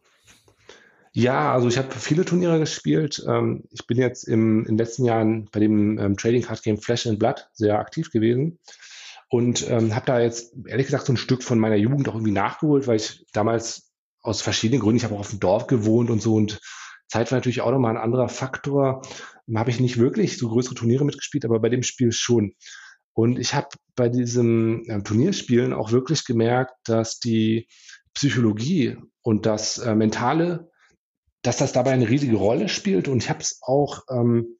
[1.12, 3.24] Ja, also ich habe viele Turniere gespielt.
[3.26, 6.78] Ähm, ich bin jetzt im, in den letzten Jahren bei dem ähm, Trading Card Game
[6.78, 8.58] Flash and Blood sehr aktiv gewesen.
[9.30, 12.32] Und ähm, habe da jetzt ehrlich gesagt so ein Stück von meiner Jugend auch irgendwie
[12.32, 16.22] nachgeholt, weil ich damals aus verschiedenen Gründen, ich habe auch auf dem Dorf gewohnt und
[16.22, 16.60] so und
[17.08, 19.02] Zeit war natürlich auch nochmal ein anderer Faktor.
[19.54, 22.52] Habe ich nicht wirklich so größere Turniere mitgespielt, aber bei dem Spiel schon.
[23.14, 27.66] Und ich habe bei diesem äh, Turnierspielen auch wirklich gemerkt, dass die
[28.14, 30.70] Psychologie und das äh, Mentale,
[31.42, 33.08] dass das dabei eine riesige Rolle spielt.
[33.08, 34.58] Und ich habe es auch ähm,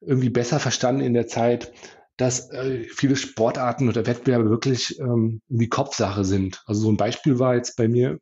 [0.00, 1.72] irgendwie besser verstanden in der Zeit,
[2.18, 6.62] dass äh, viele Sportarten oder Wettbewerbe wirklich ähm, wie Kopfsache sind.
[6.66, 8.18] Also so ein Beispiel war jetzt bei mir,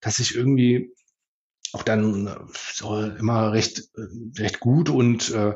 [0.00, 0.92] dass ich irgendwie
[1.72, 5.54] auch dann äh, immer recht, äh, recht gut und äh,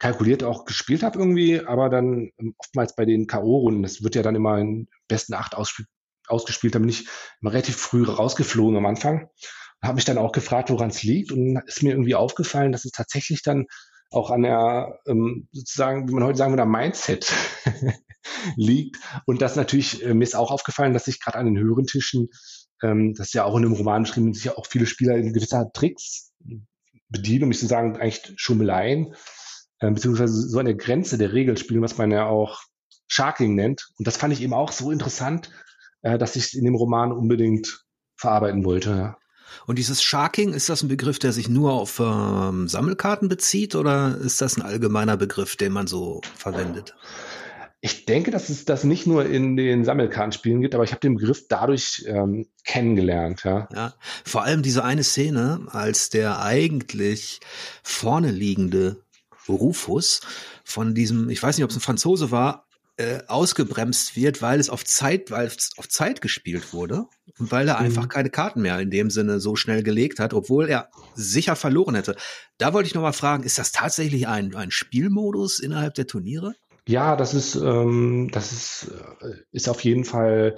[0.00, 4.22] kalkuliert auch gespielt habe irgendwie, aber dann ähm, oftmals bei den K.O.-Runden, das wird ja
[4.22, 5.88] dann immer in besten acht ausgespielt,
[6.26, 7.06] ausgespielt da bin ich
[7.40, 9.28] immer relativ früh rausgeflogen am Anfang.
[9.82, 12.90] Habe mich dann auch gefragt, woran es liegt und ist mir irgendwie aufgefallen, dass es
[12.90, 13.66] tatsächlich dann
[14.10, 17.32] auch an der, ähm, sozusagen, wie man heute sagen würde, am Mindset
[18.56, 18.96] liegt.
[19.26, 22.28] Und das natürlich, äh, mir ist auch aufgefallen, dass sich gerade an den höheren Tischen,
[22.82, 25.32] ähm, das ist ja auch in einem Roman beschrieben, sich ja auch viele Spieler in
[25.32, 26.32] gewisser Tricks
[27.08, 29.14] bedienen, um nicht zu sagen, eigentlich Schummeleien,
[29.78, 32.62] äh, beziehungsweise so an der Grenze der Regel spielen, was man ja auch
[33.06, 33.90] Sharking nennt.
[33.98, 35.50] Und das fand ich eben auch so interessant,
[36.02, 37.84] äh, dass ich es in dem Roman unbedingt
[38.16, 38.90] verarbeiten wollte.
[38.90, 39.19] Ja.
[39.66, 44.16] Und dieses Sharking, ist das ein Begriff, der sich nur auf ähm, Sammelkarten bezieht oder
[44.18, 46.94] ist das ein allgemeiner Begriff, den man so verwendet?
[47.82, 51.14] Ich denke, dass es das nicht nur in den Sammelkartenspielen gibt, aber ich habe den
[51.14, 53.42] Begriff dadurch ähm, kennengelernt.
[53.44, 53.68] Ja.
[53.74, 57.40] ja, vor allem diese eine Szene, als der eigentlich
[57.82, 59.02] vorne liegende
[59.48, 60.20] Rufus
[60.62, 62.66] von diesem, ich weiß nicht, ob es ein Franzose war,
[63.00, 67.06] äh, ausgebremst wird, weil es auf Zeit, weil es auf Zeit gespielt wurde
[67.38, 67.86] und weil er mhm.
[67.86, 71.94] einfach keine Karten mehr in dem Sinne so schnell gelegt hat, obwohl er sicher verloren
[71.94, 72.14] hätte.
[72.58, 76.54] Da wollte ich noch mal fragen, ist das tatsächlich ein, ein Spielmodus innerhalb der Turniere?
[76.86, 78.90] Ja, das ist, ähm, das ist,
[79.22, 80.56] äh, ist auf jeden Fall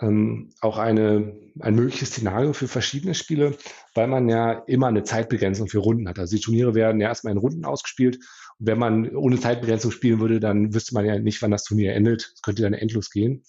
[0.00, 3.56] ähm, auch eine, ein mögliches Szenario für verschiedene Spiele,
[3.94, 6.18] weil man ja immer eine Zeitbegrenzung für Runden hat.
[6.18, 8.18] Also die Turniere werden ja erstmal in Runden ausgespielt
[8.58, 12.32] wenn man ohne Zeitbegrenzung spielen würde, dann wüsste man ja nicht, wann das Turnier endet.
[12.34, 13.44] Es könnte dann endlos gehen.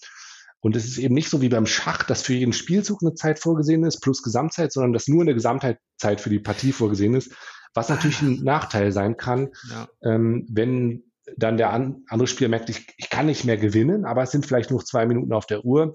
[0.60, 3.38] Und es ist eben nicht so wie beim Schach, dass für jeden Spielzug eine Zeit
[3.38, 5.78] vorgesehen ist, plus Gesamtzeit, sondern dass nur eine Gesamtzeit
[6.18, 7.32] für die Partie vorgesehen ist,
[7.74, 9.86] was natürlich ein Nachteil sein kann, ja.
[10.02, 11.04] ähm, wenn
[11.36, 14.46] dann der an, andere Spieler merkt, ich, ich kann nicht mehr gewinnen, aber es sind
[14.46, 15.94] vielleicht nur zwei Minuten auf der Uhr.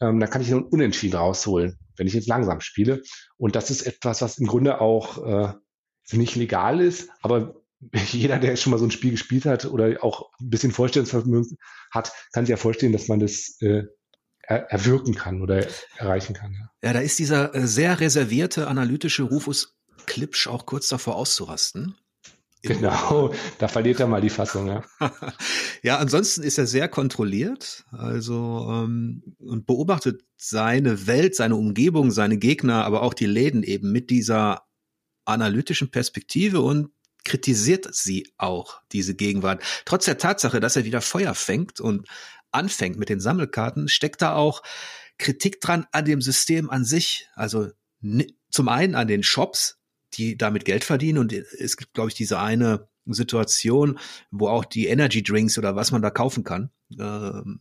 [0.00, 3.02] Ähm, dann kann ich nur Unentschieden rausholen, wenn ich jetzt langsam spiele.
[3.36, 5.52] Und das ist etwas, was im Grunde auch äh,
[6.12, 7.59] nicht legal ist, aber
[8.12, 11.58] jeder, der schon mal so ein Spiel gespielt hat oder auch ein bisschen Vorstellungsvermögen
[11.90, 13.84] hat, kann sich ja vorstellen, dass man das äh,
[14.50, 15.66] er erwirken kann oder
[15.96, 16.52] erreichen kann.
[16.52, 21.94] Ja, ja da ist dieser äh, sehr reservierte analytische Rufus Klipsch auch kurz davor auszurasten.
[22.62, 24.84] Genau, da verliert er mal die Fassung, ja.
[25.82, 32.36] ja, ansonsten ist er sehr kontrolliert, also ähm, und beobachtet seine Welt, seine Umgebung, seine
[32.36, 34.66] Gegner, aber auch die Läden eben mit dieser
[35.24, 36.90] analytischen Perspektive und
[37.24, 39.62] kritisiert sie auch, diese Gegenwart.
[39.84, 42.06] Trotz der Tatsache, dass er wieder Feuer fängt und
[42.50, 44.62] anfängt mit den Sammelkarten, steckt da auch
[45.18, 47.28] Kritik dran an dem System an sich.
[47.34, 47.68] Also
[48.50, 49.78] zum einen an den Shops,
[50.14, 53.98] die damit Geld verdienen und es gibt, glaube ich, diese eine Situation,
[54.30, 57.60] wo auch die Energy Drinks oder was man da kaufen kann, ähm,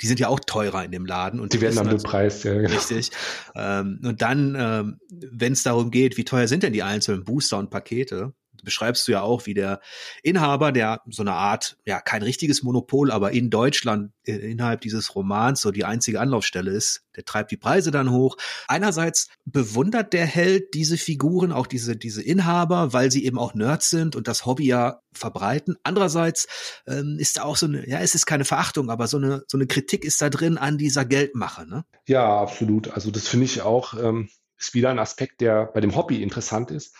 [0.00, 2.54] die sind ja auch teurer in dem Laden und die, werden dann also, bepreist, ja.
[2.54, 2.70] Genau.
[2.70, 3.10] Richtig.
[3.54, 7.58] Ähm, und dann, ähm, wenn es darum geht, wie teuer sind denn die einzelnen Booster
[7.58, 8.32] und Pakete,
[8.62, 9.80] beschreibst du ja auch, wie der
[10.22, 15.14] Inhaber, der so eine Art, ja, kein richtiges Monopol, aber in Deutschland äh, innerhalb dieses
[15.14, 18.36] Romans so die einzige Anlaufstelle ist, der treibt die Preise dann hoch.
[18.68, 23.90] Einerseits bewundert der Held diese Figuren, auch diese, diese Inhaber, weil sie eben auch Nerds
[23.90, 25.76] sind und das Hobby ja verbreiten.
[25.82, 26.46] Andererseits
[26.86, 29.58] ähm, ist da auch so eine, ja, es ist keine Verachtung, aber so eine, so
[29.58, 31.84] eine Kritik ist da drin an dieser Geldmache, ne?
[32.06, 32.90] Ja, absolut.
[32.92, 34.28] Also das finde ich auch, ähm,
[34.58, 36.94] ist wieder ein Aspekt, der bei dem Hobby interessant ist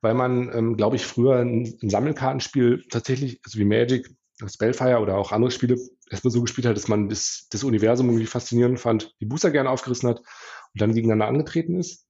[0.00, 4.10] weil man, ähm, glaube ich, früher ein, ein, Sammelkartenspiel tatsächlich, also wie Magic,
[4.46, 5.76] Spellfire oder auch andere Spiele,
[6.10, 9.70] erstmal so gespielt hat, dass man das, das Universum irgendwie faszinierend fand, die Booster gerne
[9.70, 12.06] aufgerissen hat und dann gegeneinander angetreten ist.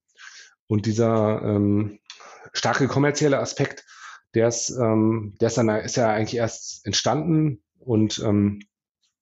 [0.67, 1.99] Und dieser ähm,
[2.53, 3.85] starke kommerzielle Aspekt,
[4.33, 8.59] der ist, ähm, der ist dann ist ja eigentlich erst entstanden und ähm,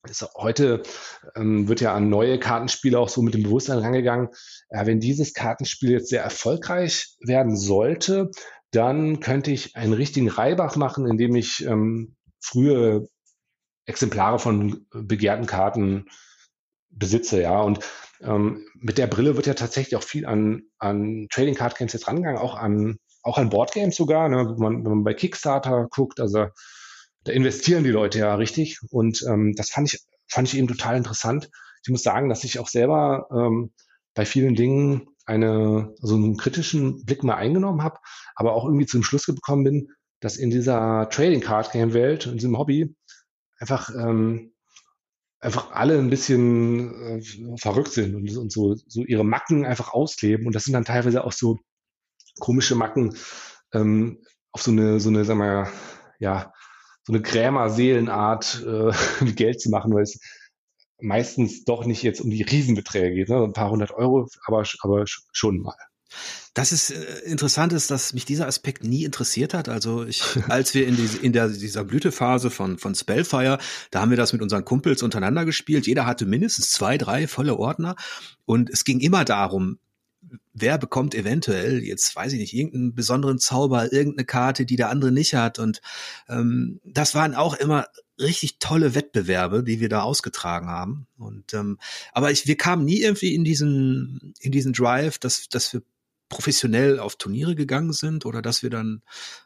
[0.09, 0.83] ist, heute
[1.35, 4.29] ähm, wird ja an neue Kartenspiele auch so mit dem Bewusstsein rangegangen,
[4.69, 8.31] äh, wenn dieses Kartenspiel jetzt sehr erfolgreich werden sollte,
[8.71, 13.07] dann könnte ich einen richtigen Reibach machen, indem ich ähm, frühe
[13.85, 16.05] Exemplare von begehrten Karten
[16.89, 17.61] besitze, ja.
[17.61, 17.79] Und
[18.21, 22.07] ähm, mit der Brille wird ja tatsächlich auch viel an, an Trading Card Games jetzt
[22.07, 25.87] rangegangen, auch an, auch an Board Games sogar, ne, wenn, man, wenn man bei Kickstarter
[25.89, 26.47] guckt, also
[27.23, 28.79] da investieren die Leute ja richtig.
[28.89, 31.49] Und ähm, das fand ich, fand ich eben total interessant.
[31.83, 33.73] Ich muss sagen, dass ich auch selber ähm,
[34.13, 37.99] bei vielen Dingen eine, also einen kritischen Blick mal eingenommen habe,
[38.35, 42.33] aber auch irgendwie zum Schluss gekommen bin, dass in dieser Trading Card Game Welt, in
[42.33, 42.95] diesem Hobby,
[43.59, 44.53] einfach, ähm,
[45.39, 50.47] einfach alle ein bisschen äh, verrückt sind und, und so, so ihre Macken einfach ausleben.
[50.47, 51.59] Und das sind dann teilweise auch so
[52.39, 53.15] komische Macken
[53.73, 54.19] ähm,
[54.51, 55.67] auf so eine, so eine, sagen wir,
[56.19, 56.53] ja,
[57.03, 60.19] so eine Krämer-Seelenart, äh, Geld zu machen, weil es
[60.99, 63.43] meistens doch nicht jetzt um die Riesenbeträge geht, ne?
[63.43, 65.75] ein paar hundert Euro, aber, aber schon mal.
[66.53, 69.67] Das ist äh, interessant ist, dass mich dieser Aspekt nie interessiert hat.
[69.67, 73.59] Also ich, als wir in, diese, in der, dieser Blütephase von, von Spellfire,
[73.91, 75.87] da haben wir das mit unseren Kumpels untereinander gespielt.
[75.87, 77.95] Jeder hatte mindestens zwei, drei volle Ordner.
[78.45, 79.79] Und es ging immer darum,
[80.53, 85.11] wer bekommt eventuell, jetzt weiß ich nicht, irgendeinen besonderen Zauber, irgendeine Karte, die der andere
[85.11, 85.59] nicht hat.
[85.59, 85.81] Und
[86.29, 87.87] ähm, das waren auch immer
[88.19, 91.07] richtig tolle Wettbewerbe, die wir da ausgetragen haben.
[91.17, 91.79] Und ähm,
[92.13, 95.81] aber ich, wir kamen nie irgendwie in diesen in diesen Drive, dass dass wir
[96.29, 99.01] professionell auf Turniere gegangen sind oder dass wir dann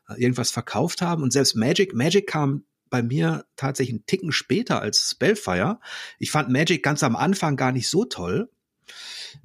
[0.07, 1.23] äh, irgendwas verkauft haben.
[1.23, 5.79] Und selbst Magic, Magic kam bei mir tatsächlich einen Ticken später als Spellfire.
[6.17, 8.49] Ich fand Magic ganz am Anfang gar nicht so toll.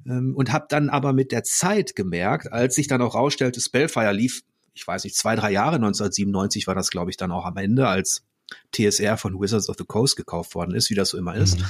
[0.05, 4.13] Ähm, und habe dann aber mit der Zeit gemerkt, als sich dann auch rausstellte, Spellfire
[4.13, 4.41] lief,
[4.73, 7.87] ich weiß nicht, zwei, drei Jahre, 1997 war das, glaube ich, dann auch am Ende,
[7.87, 8.23] als
[8.73, 11.59] TSR von Wizards of the Coast gekauft worden ist, wie das so immer ist.
[11.59, 11.65] Mhm.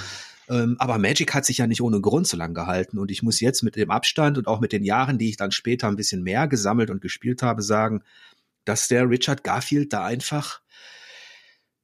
[0.47, 2.99] Ähm, aber Magic hat sich ja nicht ohne Grund so lang gehalten.
[2.99, 5.51] Und ich muss jetzt mit dem Abstand und auch mit den Jahren, die ich dann
[5.51, 8.03] später ein bisschen mehr gesammelt und gespielt habe, sagen,
[8.63, 10.61] dass der Richard Garfield da einfach,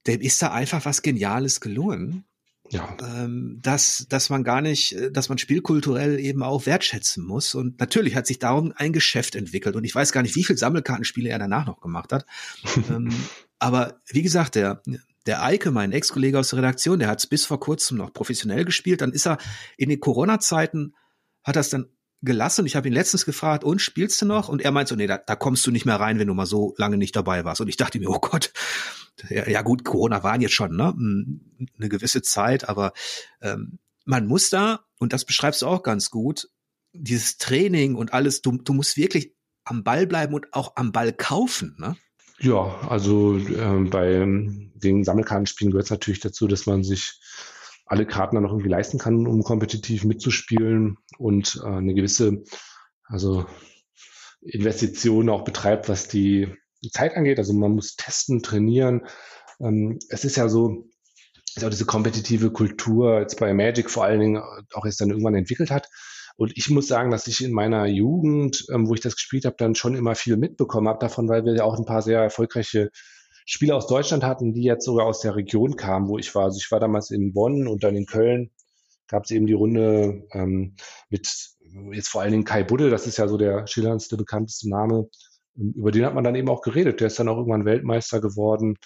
[0.07, 2.25] dem ist da einfach was Geniales gelungen.
[2.69, 2.95] Ja.
[3.01, 7.53] Ähm, dass, dass man gar nicht, dass man spielkulturell eben auch wertschätzen muss.
[7.53, 9.75] Und natürlich hat sich darum ein Geschäft entwickelt.
[9.75, 12.25] Und ich weiß gar nicht, wie viele Sammelkartenspiele er danach noch gemacht hat.
[12.89, 13.13] ähm,
[13.62, 14.82] aber wie gesagt, der,
[15.28, 18.66] der Eike, mein Ex-Kollege aus der Redaktion, der hat es bis vor kurzem noch professionell
[18.66, 19.01] gespielt.
[19.01, 19.38] Dann ist er
[19.78, 20.95] in den Corona-Zeiten,
[21.43, 21.86] hat das dann
[22.24, 22.66] gelassen.
[22.66, 24.49] Ich habe ihn letztens gefragt, und spielst du noch?
[24.49, 26.47] Und er meint so, nee, da, da kommst du nicht mehr rein, wenn du mal
[26.47, 27.62] so lange nicht dabei warst.
[27.62, 28.51] Und ich dachte mir, oh Gott,
[29.30, 30.95] ja, gut, Corona waren jetzt schon ne,
[31.78, 32.91] eine gewisse Zeit, aber
[33.41, 36.49] ähm, man muss da, und das beschreibst du auch ganz gut,
[36.93, 39.36] dieses Training und alles, du, du musst wirklich
[39.66, 41.76] am Ball bleiben und auch am Ball kaufen.
[41.78, 41.95] Ne?
[42.41, 44.25] Ja, also äh, bei
[44.73, 47.19] den Sammelkartenspielen gehört es natürlich dazu, dass man sich
[47.85, 52.43] alle Karten dann noch irgendwie leisten kann, um kompetitiv mitzuspielen und äh, eine gewisse,
[53.03, 53.45] also
[54.41, 56.55] Investition auch betreibt, was die,
[56.93, 57.37] Zeit angeht.
[57.37, 59.05] Also man muss testen, trainieren.
[59.59, 60.89] Ähm, es ist ja so,
[61.55, 64.41] ist auch diese kompetitive Kultur jetzt bei Magic vor allen Dingen
[64.73, 65.89] auch erst dann irgendwann entwickelt hat.
[66.41, 69.57] Und ich muss sagen, dass ich in meiner Jugend, ähm, wo ich das gespielt habe,
[69.59, 72.89] dann schon immer viel mitbekommen habe davon, weil wir ja auch ein paar sehr erfolgreiche
[73.45, 76.45] Spieler aus Deutschland hatten, die jetzt sogar aus der Region kamen, wo ich war.
[76.45, 78.49] Also ich war damals in Bonn und dann in Köln
[79.07, 80.73] gab es eben die Runde ähm,
[81.11, 81.29] mit
[81.91, 85.09] jetzt vor allen Dingen Kai Budde, das ist ja so der schillerndste, bekannteste Name.
[85.55, 87.01] Ähm, über den hat man dann eben auch geredet.
[87.01, 88.79] Der ist dann auch irgendwann Weltmeister geworden.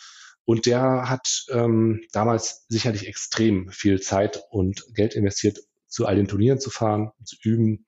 [0.44, 6.28] Und der hat ähm, damals sicherlich extrem viel Zeit und Geld investiert, zu all den
[6.28, 7.86] Turnieren zu fahren, zu üben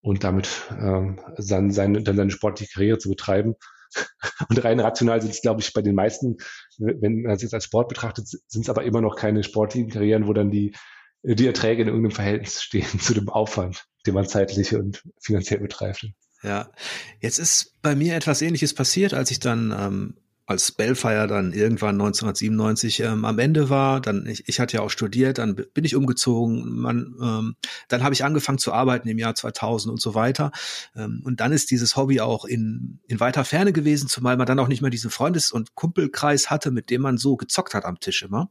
[0.00, 3.54] und damit ähm, sein, seine, dann seine sportliche Karriere zu betreiben.
[4.48, 6.38] Und rein rational sind es, glaube ich, bei den meisten,
[6.78, 10.26] wenn man es jetzt als Sport betrachtet, sind es aber immer noch keine sportlichen Karrieren,
[10.26, 10.74] wo dann die,
[11.22, 16.06] die Erträge in irgendeinem Verhältnis stehen zu dem Aufwand, den man zeitlich und finanziell betreibt.
[16.42, 16.72] Ja,
[17.20, 20.16] jetzt ist bei mir etwas Ähnliches passiert, als ich dann ähm,
[20.46, 24.90] als Spellfire dann irgendwann 1997 ähm, am Ende war, dann ich, ich hatte ja auch
[24.90, 27.56] studiert, dann bin ich umgezogen, man, ähm,
[27.88, 30.50] dann habe ich angefangen zu arbeiten im Jahr 2000 und so weiter
[30.96, 34.58] ähm, und dann ist dieses Hobby auch in in weiter Ferne gewesen, zumal man dann
[34.58, 38.00] auch nicht mehr diesen Freundes- und Kumpelkreis hatte, mit dem man so gezockt hat am
[38.00, 38.50] Tisch immer.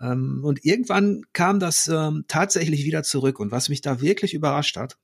[0.00, 4.76] Ähm, und irgendwann kam das ähm, tatsächlich wieder zurück und was mich da wirklich überrascht
[4.76, 4.96] hat,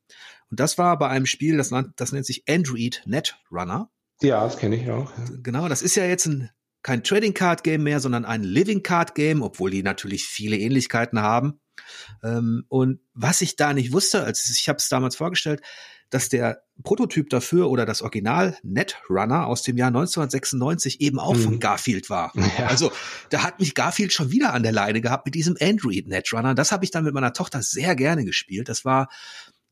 [0.51, 3.91] und das war bei einem Spiel, das, das nennt sich Android Netrunner.
[4.23, 5.11] Ja, das kenne ich auch.
[5.17, 5.25] Ja.
[5.43, 6.51] Genau, das ist ja jetzt ein,
[6.83, 11.21] kein Trading Card Game mehr, sondern ein Living Card Game, obwohl die natürlich viele Ähnlichkeiten
[11.21, 11.61] haben.
[12.23, 15.63] Ähm, und was ich da nicht wusste, als ich habe es damals vorgestellt,
[16.11, 21.41] dass der Prototyp dafür oder das Original Netrunner aus dem Jahr 1996 eben auch mhm.
[21.41, 22.33] von Garfield war.
[22.59, 22.67] Ja.
[22.67, 22.91] Also
[23.31, 26.55] da hat mich Garfield schon wieder an der Leine gehabt mit diesem Android Netrunner.
[26.55, 28.69] Das habe ich dann mit meiner Tochter sehr gerne gespielt.
[28.69, 29.09] Das war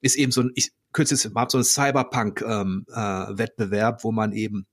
[0.01, 4.67] ist eben so ein, ich kürzlich mal so ein Cyberpunk-Wettbewerb, ähm, äh, wo man eben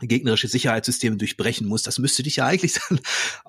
[0.00, 1.82] gegnerische Sicherheitssysteme durchbrechen muss.
[1.82, 3.00] Das müsste dich ja eigentlich dann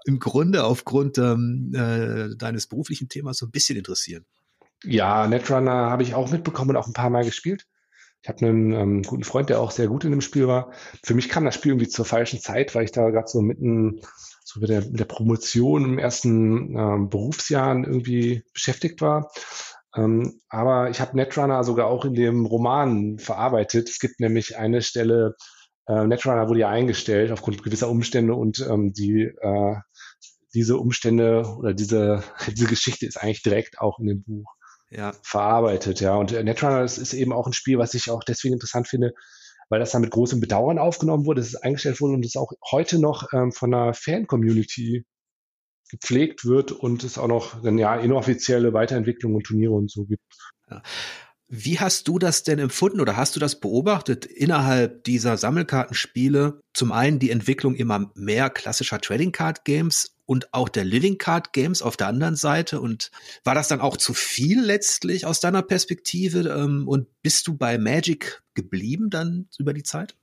[0.06, 4.26] im Grunde aufgrund ähm, äh, deines beruflichen Themas so ein bisschen interessieren.
[4.84, 7.66] Ja, Netrunner habe ich auch mitbekommen und auch ein paar Mal gespielt.
[8.22, 10.72] Ich habe einen ähm, guten Freund, der auch sehr gut in dem Spiel war.
[11.04, 14.02] Für mich kam das Spiel irgendwie zur falschen Zeit, weil ich da gerade so mitten
[14.46, 19.32] so mit der, mit der Promotion im ersten ähm, Berufsjahren irgendwie beschäftigt war.
[19.96, 23.90] Ähm, aber ich habe Netrunner sogar auch in dem Roman verarbeitet.
[23.90, 25.36] Es gibt nämlich eine Stelle,
[25.88, 29.76] äh, Netrunner wurde ja eingestellt aufgrund gewisser Umstände und ähm, die äh,
[30.54, 34.54] diese Umstände oder diese, diese Geschichte ist eigentlich direkt auch in dem Buch
[34.90, 35.14] ja.
[35.24, 36.16] verarbeitet, ja.
[36.16, 39.14] Und äh, Netrunner ist, ist eben auch ein Spiel, was ich auch deswegen interessant finde,
[39.70, 42.52] weil das dann mit großem Bedauern aufgenommen wurde, es ist eingestellt wurde und es auch
[42.72, 45.06] heute noch ähm, von einer Fan-Community
[45.90, 50.24] gepflegt wird und es auch noch ja, inoffizielle Weiterentwicklung und Turniere und so gibt.
[50.70, 50.82] Ja.
[51.56, 56.60] Wie hast du das denn empfunden oder hast du das beobachtet innerhalb dieser Sammelkartenspiele?
[56.74, 61.54] Zum einen die Entwicklung immer mehr klassischer Trading Card Games und auch der Living Card
[61.54, 62.82] Games auf der anderen Seite.
[62.82, 63.12] Und
[63.44, 66.50] war das dann auch zu viel letztlich aus deiner Perspektive?
[66.50, 70.16] Ähm, und bist du bei Magic geblieben dann über die Zeit?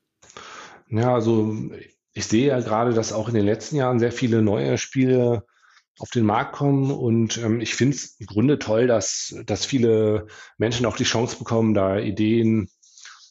[0.89, 1.55] Ja, also
[2.13, 5.45] ich sehe ja gerade, dass auch in den letzten Jahren sehr viele neue Spiele
[6.01, 6.91] auf den Markt kommen.
[6.91, 10.27] Und ähm, ich finde es im Grunde toll, dass, dass viele
[10.59, 12.69] Menschen auch die Chance bekommen, da Ideen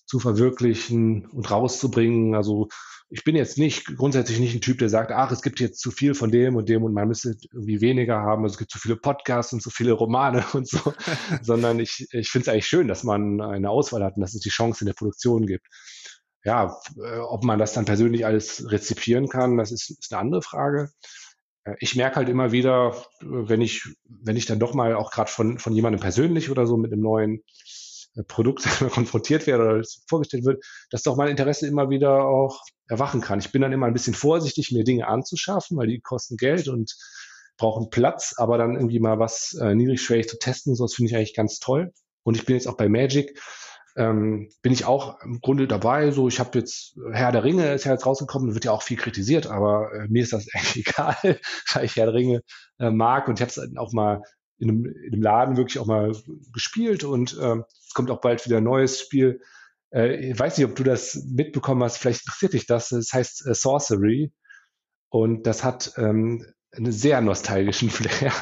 [0.05, 2.35] zu verwirklichen und rauszubringen.
[2.35, 2.67] Also
[3.11, 5.89] ich bin jetzt nicht grundsätzlich nicht ein Typ, der sagt, ach, es gibt jetzt zu
[5.89, 8.43] viel von dem und dem und man müsste irgendwie weniger haben.
[8.43, 10.93] Also es gibt zu viele Podcasts und zu viele Romane und so,
[11.41, 14.41] sondern ich, ich finde es eigentlich schön, dass man eine Auswahl hat und dass es
[14.41, 15.65] die Chance in der Produktion gibt.
[16.43, 20.41] Ja, äh, ob man das dann persönlich alles rezipieren kann, das ist, ist eine andere
[20.41, 20.89] Frage.
[21.69, 25.31] Äh, ich merke halt immer wieder, wenn ich, wenn ich dann doch mal auch gerade
[25.31, 27.43] von, von jemandem persönlich oder so mit einem neuen
[28.15, 33.21] äh, Produkt konfrontiert werde oder vorgestellt wird, dass doch mein Interesse immer wieder auch erwachen
[33.21, 33.39] kann.
[33.39, 36.95] Ich bin dann immer ein bisschen vorsichtig, mir Dinge anzuschaffen, weil die kosten Geld und
[37.57, 41.15] brauchen Platz, aber dann irgendwie mal was äh, niedrigschwellig zu testen, so das finde ich
[41.15, 41.91] eigentlich ganz toll.
[42.23, 43.39] Und ich bin jetzt auch bei Magic
[43.99, 46.11] ähm, bin ich auch im Grunde dabei.
[46.11, 48.95] So, ich habe jetzt Herr der Ringe ist ja jetzt rausgekommen, wird ja auch viel
[48.95, 51.17] kritisiert, aber äh, mir ist das eigentlich egal,
[51.73, 52.41] weil ich Herr der Ringe
[52.79, 54.23] äh, mag und ich habe es auch mal
[54.57, 56.13] in einem, in einem Laden wirklich auch mal
[56.53, 59.41] gespielt und ähm, es kommt auch bald wieder ein neues Spiel.
[59.93, 62.89] Äh, ich weiß nicht, ob du das mitbekommen hast, vielleicht interessiert dich das.
[62.89, 64.31] Das heißt äh, Sorcery
[65.09, 68.33] und das hat ähm, einen sehr nostalgischen Flair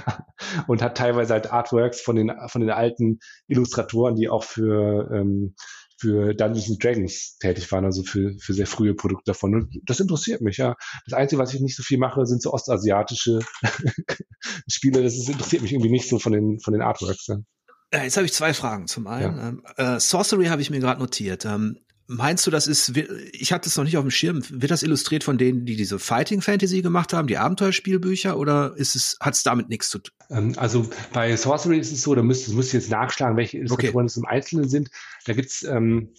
[0.68, 5.56] und hat teilweise halt Artworks von den, von den alten Illustratoren, die auch für, ähm,
[6.00, 9.56] für Dungeons and Dragons tätig waren, also für, für sehr frühe Produkte davon.
[9.56, 10.76] Und das interessiert mich, ja.
[11.06, 13.40] Das Einzige, was ich nicht so viel mache, sind so ostasiatische
[14.70, 15.02] Spiele.
[15.02, 17.28] Das ist, interessiert mich irgendwie nicht so von den, von den Artworks.
[17.28, 17.38] Ja.
[18.04, 18.88] Jetzt habe ich zwei Fragen.
[18.88, 19.48] Zum einen, ja.
[19.48, 21.46] ähm, äh, Sorcery habe ich mir gerade notiert.
[21.46, 21.80] Ähm,
[22.10, 22.94] Meinst du, das ist,
[23.34, 26.00] ich hatte es noch nicht auf dem Schirm, wird das illustriert von denen, die diese
[26.00, 30.14] Fighting Fantasy gemacht haben, die Abenteuerspielbücher, oder ist es, hat es damit nichts zu tun?
[30.30, 34.06] Ähm, also bei Sorcery ist es so, da müsst, müsst ihr jetzt nachschlagen, welche Illustratoren
[34.06, 34.06] okay.
[34.06, 34.90] es im Einzelnen sind.
[35.26, 36.14] Da gibt's ähm,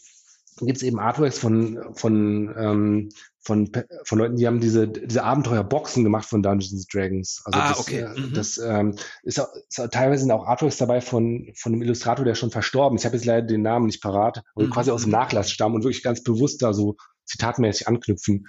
[0.61, 3.09] gibt's eben Artworks von, von ähm,
[3.49, 3.73] von,
[4.05, 7.41] von Leuten, die haben diese, diese Abenteuerboxen gemacht von Dungeons Dragons.
[7.47, 8.01] Also ah, das, okay.
[8.01, 8.35] Äh, mhm.
[8.35, 12.27] das ähm, ist, auch, ist auch, teilweise sind auch Artworks dabei von, von einem Illustrator,
[12.27, 13.03] der schon verstorben ist.
[13.03, 14.71] Ich habe jetzt leider den Namen nicht parat, aber mhm.
[14.71, 18.47] quasi aus dem Nachlass stammen und wirklich ganz bewusst da so zitatmäßig anknüpfen.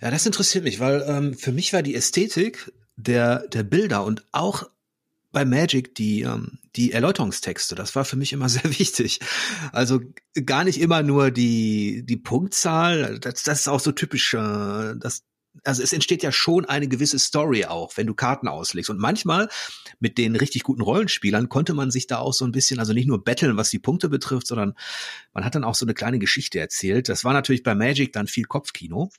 [0.00, 4.24] Ja, das interessiert mich, weil ähm, für mich war die Ästhetik der, der Bilder und
[4.30, 4.70] auch
[5.34, 7.74] bei Magic die, ähm, die Erläuterungstexte.
[7.74, 9.20] Das war für mich immer sehr wichtig.
[9.72, 10.00] Also
[10.46, 13.18] gar nicht immer nur die, die Punktzahl.
[13.18, 15.24] Das, das ist auch so typisch, äh, das,
[15.62, 18.90] also es entsteht ja schon eine gewisse Story auch, wenn du Karten auslegst.
[18.90, 19.48] Und manchmal
[20.00, 23.06] mit den richtig guten Rollenspielern konnte man sich da auch so ein bisschen, also nicht
[23.06, 24.74] nur betteln, was die Punkte betrifft, sondern
[25.32, 27.08] man hat dann auch so eine kleine Geschichte erzählt.
[27.08, 29.10] Das war natürlich bei Magic dann viel Kopfkino.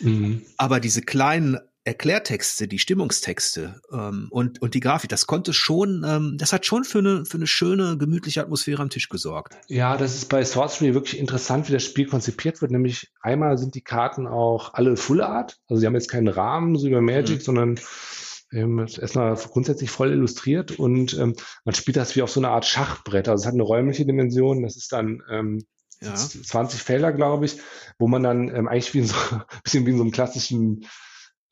[0.00, 0.42] Mhm.
[0.56, 6.36] Aber diese kleinen Erklärtexte, die Stimmungstexte ähm, und, und die Grafik, das konnte schon, ähm,
[6.38, 9.56] das hat schon für eine, für eine schöne, gemütliche Atmosphäre am Tisch gesorgt.
[9.68, 12.70] Ja, das ist bei Sorcery wirklich interessant, wie das Spiel konzipiert wird.
[12.70, 16.76] Nämlich einmal sind die Karten auch alle Full Art, also sie haben jetzt keinen Rahmen,
[16.76, 17.44] so wie bei Magic, mhm.
[17.44, 17.80] sondern
[18.52, 22.66] ähm, erstmal grundsätzlich voll illustriert und ähm, man spielt das wie auf so eine Art
[22.66, 23.28] Schachbrett.
[23.28, 25.64] Also es hat eine räumliche Dimension, das ist dann ähm,
[26.02, 26.14] ja.
[26.14, 27.58] 20 Felder, glaube ich,
[27.98, 29.14] wo man dann ähm, eigentlich wie in so,
[29.64, 30.84] bisschen wie in so einem klassischen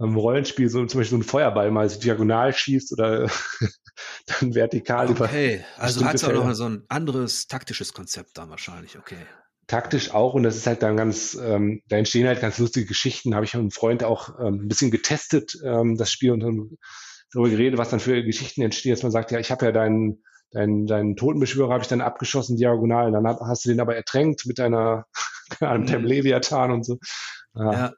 [0.00, 3.28] ähm, Rollenspiel so zum Beispiel so ein Feuerball mal so diagonal schießt oder
[4.40, 5.26] dann vertikal über.
[5.26, 9.18] Okay, also hat es auch noch so ein anderes taktisches Konzept da wahrscheinlich, okay.
[9.66, 13.34] Taktisch auch und das ist halt dann ganz, ähm, da entstehen halt ganz lustige Geschichten.
[13.34, 16.70] Habe ich mit einem Freund auch ähm, ein bisschen getestet, ähm, das Spiel und dann
[17.32, 20.22] darüber geredet, was dann für Geschichten entstehen, dass man sagt, ja, ich habe ja deinen
[20.50, 24.58] deinen, deinen Totenbeschwörer habe ich dann abgeschossen diagonal, dann hast du den aber ertränkt mit
[24.58, 25.04] deiner
[25.60, 26.04] einem mhm.
[26.06, 26.98] Leviathan und so.
[27.54, 27.72] Ja.
[27.72, 27.92] ja.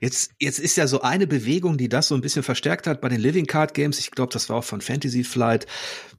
[0.00, 3.08] Jetzt, jetzt ist ja so eine Bewegung, die das so ein bisschen verstärkt hat bei
[3.08, 3.98] den Living Card Games.
[3.98, 5.66] Ich glaube, das war auch von Fantasy Flight.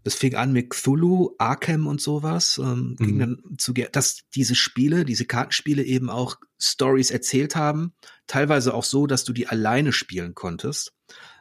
[0.03, 2.60] Das fing an mit Cthulhu, Arkham und sowas.
[2.62, 3.05] Ähm, mhm.
[3.05, 7.93] ging dann zu, dass diese Spiele, diese Kartenspiele eben auch Stories erzählt haben.
[8.28, 10.93] Teilweise auch so, dass du die alleine spielen konntest.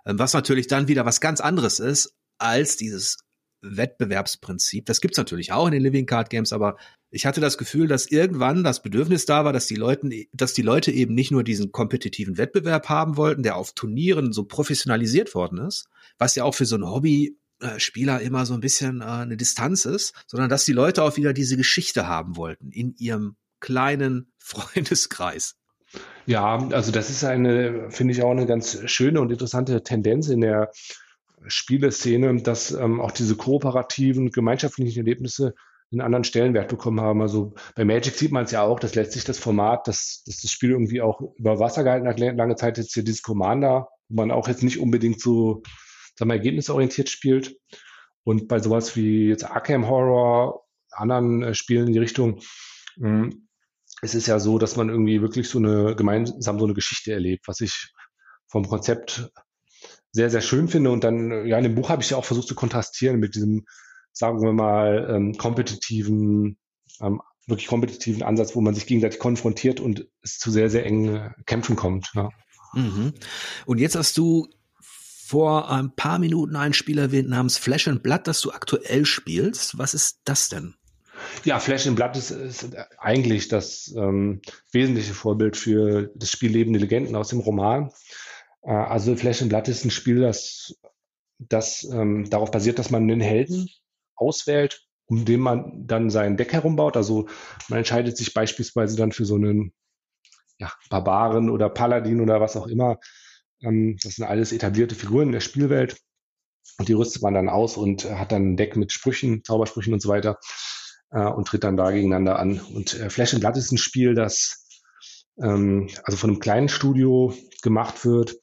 [0.05, 3.19] Ähm, was natürlich dann wieder was ganz anderes ist als dieses
[3.63, 4.87] Wettbewerbsprinzip.
[4.87, 6.77] Das gibt's natürlich auch in den Living Card Games, aber
[7.17, 10.63] ich hatte das Gefühl, dass irgendwann das Bedürfnis da war, dass die Leute, dass die
[10.63, 15.59] Leute eben nicht nur diesen kompetitiven Wettbewerb haben wollten, der auf Turnieren so professionalisiert worden
[15.59, 15.87] ist,
[16.19, 17.39] was ja auch für so ein Hobby
[17.79, 21.33] Spieler immer so ein bisschen äh, eine Distanz ist, sondern dass die Leute auch wieder
[21.33, 25.57] diese Geschichte haben wollten in ihrem kleinen Freundeskreis.
[26.27, 30.43] Ja, also das ist eine, finde ich auch eine ganz schöne und interessante Tendenz in
[30.43, 30.71] der
[31.47, 35.55] Spieleszene, dass ähm, auch diese kooperativen, gemeinschaftlichen Erlebnisse
[35.97, 37.23] einen anderen Stellenwert bekommen haben.
[37.23, 40.51] Also bei Magic sieht man es ja auch, dass letztlich das Format, dass, dass das
[40.51, 44.31] Spiel irgendwie auch über Wasser gehalten hat, lange Zeit jetzt hier dieses Commander, wo man
[44.31, 45.63] auch jetzt nicht unbedingt so,
[46.17, 47.57] sagen wir, ergebnisorientiert spielt.
[48.25, 52.41] Und bei sowas wie jetzt Arkham Horror, anderen äh, Spielen in die Richtung,
[52.97, 53.49] mh, hm,
[54.03, 57.49] es ist ja so, dass man irgendwie wirklich so eine gemeinsam so eine Geschichte erlebt,
[57.49, 57.93] was ich
[58.47, 59.31] vom Konzept
[60.13, 60.91] sehr, sehr schön finde.
[60.91, 63.65] Und dann, ja, in dem Buch habe ich ja auch versucht zu kontrastieren mit diesem
[64.17, 66.57] sagen wir mal, ähm, kompetitiven,
[67.03, 71.35] ähm, wirklich kompetitiven Ansatz, wo man sich gegenseitig konfrontiert und es zu sehr, sehr engen
[71.45, 72.11] Kämpfen kommt.
[72.15, 72.31] Ja.
[72.73, 73.13] Mhm.
[73.67, 74.49] Und jetzt hast du
[75.27, 79.77] vor ein paar Minuten ein Spiel erwähnt namens Flash and Blood, das du aktuell spielst.
[79.77, 80.75] Was ist das denn?
[81.45, 84.41] Ja, Flash and Blood ist, ist eigentlich das ähm,
[84.73, 87.91] wesentliche Vorbild für das Spiel Lebende Legenden aus dem Roman.
[88.63, 90.75] Äh, also Flash and Blood ist ein Spiel, das,
[91.39, 93.69] das ähm, darauf basiert, dass man einen Helden
[94.17, 96.97] auswählt, um den man dann sein Deck herumbaut.
[96.97, 97.29] Also
[97.69, 99.73] man entscheidet sich beispielsweise dann für so einen
[100.59, 102.99] ja, Barbaren oder Paladin oder was auch immer.
[103.63, 105.97] Ähm, das sind alles etablierte Figuren in der Spielwelt.
[106.79, 110.03] Und die rüstet man dann aus und hat dann ein Deck mit Sprüchen, Zaubersprüchen und
[110.03, 110.39] so weiter
[111.11, 112.61] äh, und tritt dann da gegeneinander an.
[112.61, 114.67] Und äh, Flash and Blood ist ein Spiel, das
[115.41, 118.37] ähm, also von einem kleinen Studio gemacht wird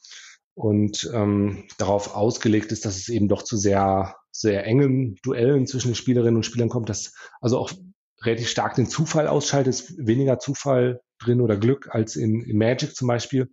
[0.55, 5.89] und ähm, darauf ausgelegt ist, dass es eben doch zu sehr sehr engen Duellen zwischen
[5.89, 7.71] den Spielerinnen und Spielern kommt, das also auch
[8.23, 12.95] relativ stark den Zufall ausschaltet, ist weniger Zufall drin oder Glück als in, in Magic
[12.95, 13.49] zum Beispiel.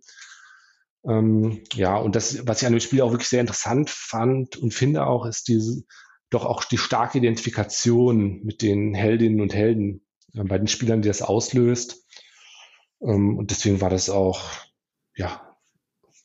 [1.05, 4.73] Ähm, ja, und das, was ich an dem Spiel auch wirklich sehr interessant fand und
[4.73, 5.83] finde auch, ist diese,
[6.29, 11.07] doch auch die starke Identifikation mit den Heldinnen und Helden äh, bei den Spielern, die
[11.07, 12.05] das auslöst.
[13.01, 14.41] Ähm, und deswegen war das auch,
[15.15, 15.55] ja,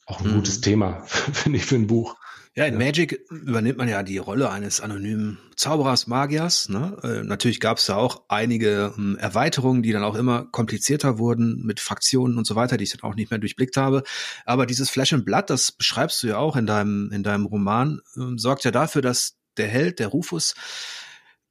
[0.07, 0.35] auch ein mhm.
[0.37, 2.17] gutes Thema, finde ich, für ein Buch.
[2.59, 6.71] Ja, in Magic übernimmt man ja die Rolle eines anonymen Zauberers, Magiers.
[6.71, 6.97] Ne?
[7.03, 11.67] Äh, natürlich gab es da auch einige ähm, Erweiterungen, die dann auch immer komplizierter wurden
[11.67, 14.05] mit Fraktionen und so weiter, die ich dann auch nicht mehr durchblickt habe.
[14.47, 18.01] Aber dieses Flash and Blood, das beschreibst du ja auch in deinem, in deinem Roman,
[18.17, 20.55] äh, sorgt ja dafür, dass der Held, der Rufus,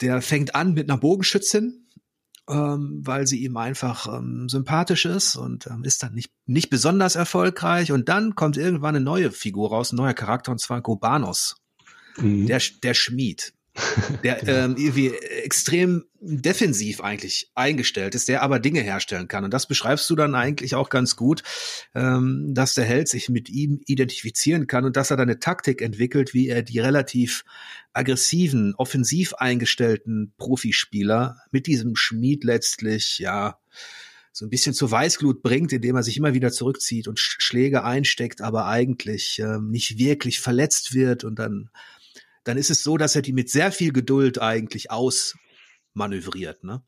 [0.01, 1.84] der fängt an mit einer Bogenschützin,
[2.47, 7.15] ähm, weil sie ihm einfach ähm, sympathisch ist und ähm, ist dann nicht, nicht besonders
[7.15, 7.91] erfolgreich.
[7.91, 11.55] Und dann kommt irgendwann eine neue Figur raus, ein neuer Charakter, und zwar Gobanos,
[12.17, 12.45] mhm.
[12.45, 13.54] der, der Schmied
[14.23, 14.51] der genau.
[14.51, 15.09] ähm, irgendwie
[15.43, 19.43] extrem defensiv eigentlich eingestellt ist, der aber Dinge herstellen kann.
[19.43, 21.43] Und das beschreibst du dann eigentlich auch ganz gut,
[21.93, 25.81] ähm, dass der Held sich mit ihm identifizieren kann und dass er dann eine Taktik
[25.81, 27.43] entwickelt, wie er die relativ
[27.93, 33.59] aggressiven, offensiv eingestellten Profispieler mit diesem Schmied letztlich, ja,
[34.31, 38.41] so ein bisschen zur Weißglut bringt, indem er sich immer wieder zurückzieht und Schläge einsteckt,
[38.41, 41.69] aber eigentlich ähm, nicht wirklich verletzt wird und dann
[42.45, 46.81] dann ist es so, dass er die mit sehr viel Geduld eigentlich ausmanövriert, ne?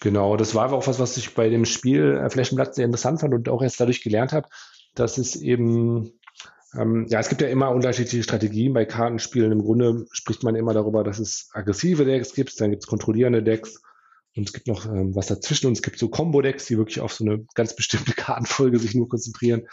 [0.00, 3.32] Genau, das war auch was, was ich bei dem Spiel äh, Flächenblatt sehr interessant fand
[3.32, 4.48] und auch erst dadurch gelernt habe,
[4.94, 6.12] dass es eben,
[6.74, 9.52] ähm, ja, es gibt ja immer unterschiedliche Strategien bei Kartenspielen.
[9.52, 13.42] Im Grunde spricht man immer darüber, dass es aggressive Decks gibt, dann gibt es kontrollierende
[13.42, 13.80] Decks
[14.34, 17.12] und es gibt noch ähm, was dazwischen und es gibt so Combo-Decks, die wirklich auf
[17.12, 19.66] so eine ganz bestimmte Kartenfolge sich nur konzentrieren.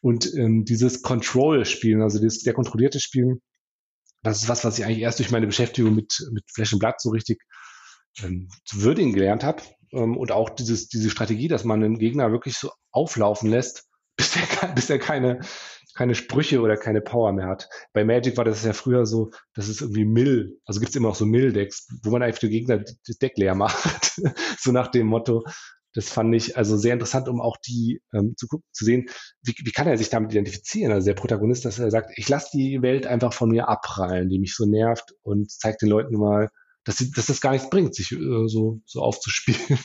[0.00, 3.40] Und ähm, dieses Control-Spielen, also dieses, der kontrollierte Spielen,
[4.24, 7.10] das ist was, was ich eigentlich erst durch meine Beschäftigung mit, mit Flash Blatt so
[7.10, 7.42] richtig
[8.22, 9.62] ähm, zu würdigen gelernt habe.
[9.92, 14.36] Ähm, und auch dieses, diese Strategie, dass man den Gegner wirklich so auflaufen lässt, bis
[14.36, 15.40] er, bis er keine,
[15.94, 17.68] keine Sprüche oder keine Power mehr hat.
[17.92, 21.10] Bei Magic war das ja früher so, dass es irgendwie Mill, also gibt es immer
[21.10, 24.20] auch so Mill-Decks, wo man einfach den Gegner das Deck leer macht.
[24.58, 25.44] so nach dem Motto.
[25.94, 29.06] Das fand ich also sehr interessant, um auch die ähm, zu, zu sehen,
[29.42, 30.92] wie, wie kann er sich damit identifizieren?
[30.92, 34.40] Also der Protagonist, dass er sagt, ich lasse die Welt einfach von mir abprallen, die
[34.40, 36.50] mich so nervt und zeigt den Leuten mal,
[36.84, 39.78] dass, sie, dass das gar nichts bringt, sich äh, so, so aufzuspielen.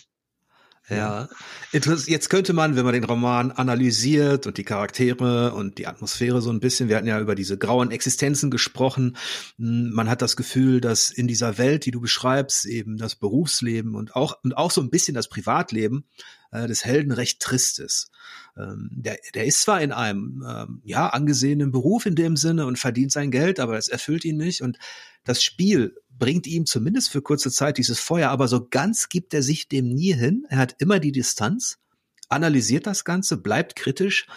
[0.89, 1.29] Ja,
[1.71, 6.49] jetzt könnte man, wenn man den Roman analysiert und die Charaktere und die Atmosphäre so
[6.49, 9.15] ein bisschen, wir hatten ja über diese grauen Existenzen gesprochen,
[9.57, 13.95] hm, man hat das Gefühl, dass in dieser Welt, die du beschreibst, eben das Berufsleben
[13.95, 16.05] und auch, und auch so ein bisschen das Privatleben
[16.51, 18.11] äh, des Helden recht trist ist.
[18.57, 22.79] Ähm, der, der ist zwar in einem ähm, ja angesehenen Beruf in dem Sinne und
[22.79, 24.77] verdient sein Geld, aber es erfüllt ihn nicht und
[25.23, 29.41] das Spiel bringt ihm zumindest für kurze Zeit dieses Feuer, aber so ganz gibt er
[29.41, 30.45] sich dem nie hin.
[30.49, 31.79] Er hat immer die Distanz,
[32.27, 34.27] analysiert das Ganze, bleibt kritisch.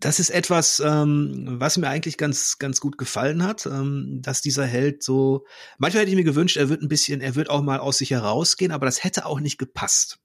[0.00, 4.66] Das ist etwas, ähm, was mir eigentlich ganz, ganz gut gefallen hat, ähm, dass dieser
[4.66, 5.46] Held so.
[5.78, 8.10] Manchmal hätte ich mir gewünscht, er wird ein bisschen, er wird auch mal aus sich
[8.10, 10.18] herausgehen, aber das hätte auch nicht gepasst.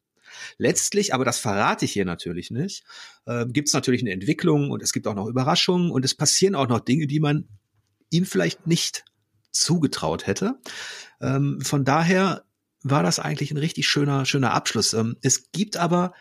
[0.58, 2.84] Letztlich, aber das verrate ich hier natürlich nicht,
[3.26, 6.56] äh, gibt es natürlich eine Entwicklung und es gibt auch noch Überraschungen und es passieren
[6.56, 7.48] auch noch Dinge, die man
[8.10, 9.06] ihm vielleicht nicht
[9.52, 10.60] zugetraut hätte.
[11.20, 12.44] Ähm, von daher
[12.84, 14.94] war das eigentlich ein richtig schöner, schöner Abschluss.
[14.94, 16.14] Ähm, es gibt aber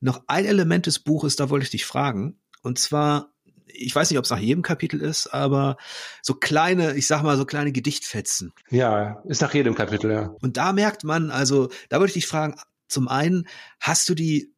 [0.00, 2.38] noch ein Element des Buches, da wollte ich dich fragen.
[2.62, 3.32] Und zwar,
[3.66, 5.76] ich weiß nicht, ob es nach jedem Kapitel ist, aber
[6.22, 8.52] so kleine, ich sag mal, so kleine Gedichtfetzen.
[8.70, 10.34] Ja, ist nach jedem Kapitel, ja.
[10.40, 12.56] Und da merkt man, also, da wollte ich dich fragen,
[12.88, 13.46] zum einen,
[13.80, 14.54] hast du die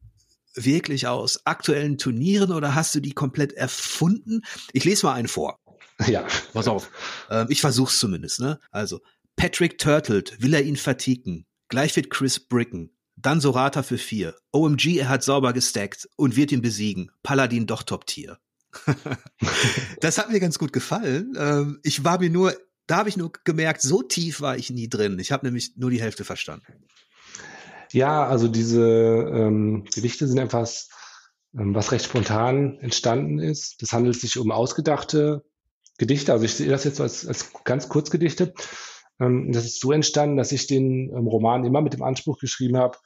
[0.55, 4.41] wirklich aus aktuellen Turnieren oder hast du die komplett erfunden?
[4.73, 5.59] Ich lese mal einen vor.
[6.07, 6.25] Ja.
[6.53, 6.89] Pass auf.
[7.29, 8.59] Ähm, ich versuch's zumindest, ne?
[8.71, 9.01] Also,
[9.35, 11.45] Patrick turtelt, will er ihn verticken.
[11.69, 12.91] Gleich wird Chris bricken.
[13.15, 14.35] Dann Sorata für vier.
[14.51, 17.11] OMG, er hat sauber gestackt und wird ihn besiegen.
[17.21, 18.37] Paladin doch Top-Tier.
[20.01, 21.33] das hat mir ganz gut gefallen.
[21.37, 22.53] Ähm, ich war mir nur,
[22.87, 25.19] da habe ich nur gemerkt, so tief war ich nie drin.
[25.19, 26.85] Ich habe nämlich nur die Hälfte verstanden.
[27.91, 30.89] Ja, also diese ähm, Gedichte sind etwas,
[31.57, 33.81] ähm, was recht spontan entstanden ist.
[33.81, 35.43] Das handelt sich um ausgedachte
[35.99, 36.31] Gedichte.
[36.31, 38.53] Also ich sehe das jetzt als, als ganz Kurzgedichte.
[39.19, 42.77] Ähm, das ist so entstanden, dass ich den ähm, Roman immer mit dem Anspruch geschrieben
[42.77, 42.97] habe,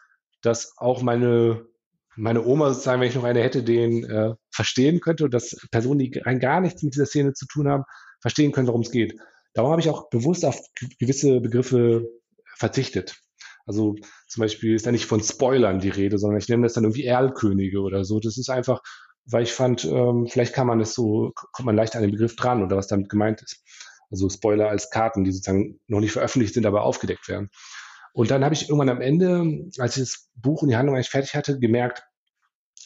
[0.41, 1.66] dass auch meine,
[2.16, 6.00] meine Oma sozusagen, wenn ich noch eine hätte, den äh, verstehen könnte und dass Personen,
[6.00, 7.84] die rein gar nichts mit dieser Szene zu tun haben,
[8.22, 9.20] verstehen können, worum es geht.
[9.54, 10.60] Darum habe ich auch bewusst auf
[11.00, 12.08] gewisse Begriffe
[12.56, 13.20] verzichtet.
[13.66, 13.96] Also
[14.28, 17.06] zum Beispiel ist da nicht von Spoilern die Rede, sondern ich nenne das dann irgendwie
[17.06, 18.20] Erlkönige oder so.
[18.20, 18.82] Das ist einfach
[19.26, 22.36] weil ich fand, ähm, vielleicht kann man es so, kommt man leicht an den Begriff
[22.36, 23.63] dran oder was damit gemeint ist.
[24.11, 27.49] Also Spoiler als Karten, die sozusagen noch nicht veröffentlicht sind, aber aufgedeckt werden.
[28.13, 31.09] Und dann habe ich irgendwann am Ende, als ich das Buch und die Handlung eigentlich
[31.09, 32.03] fertig hatte, gemerkt,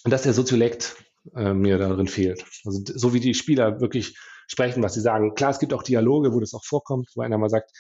[0.06, 0.96] dass der Soziolekt
[1.36, 2.46] äh, mir darin fehlt.
[2.64, 4.18] Also so wie die Spieler wirklich
[4.48, 5.36] sprechen, was sie sagen.
[5.36, 7.72] Klar, es gibt auch Dialoge, wo das auch vorkommt, wo einer mal sagt,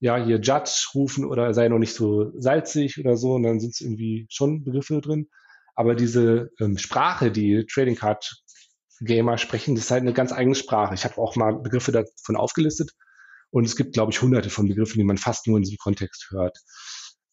[0.00, 3.74] ja, hier Judge rufen oder sei noch nicht so salzig oder so, und dann sind
[3.74, 5.28] es irgendwie schon Begriffe drin.
[5.74, 8.42] Aber diese ähm, Sprache, die Trading Card
[9.00, 10.94] Gamer sprechen, das ist halt eine ganz eigene Sprache.
[10.94, 12.92] Ich habe auch mal Begriffe davon aufgelistet
[13.50, 16.28] und es gibt, glaube ich, hunderte von Begriffen, die man fast nur in diesem Kontext
[16.30, 16.58] hört.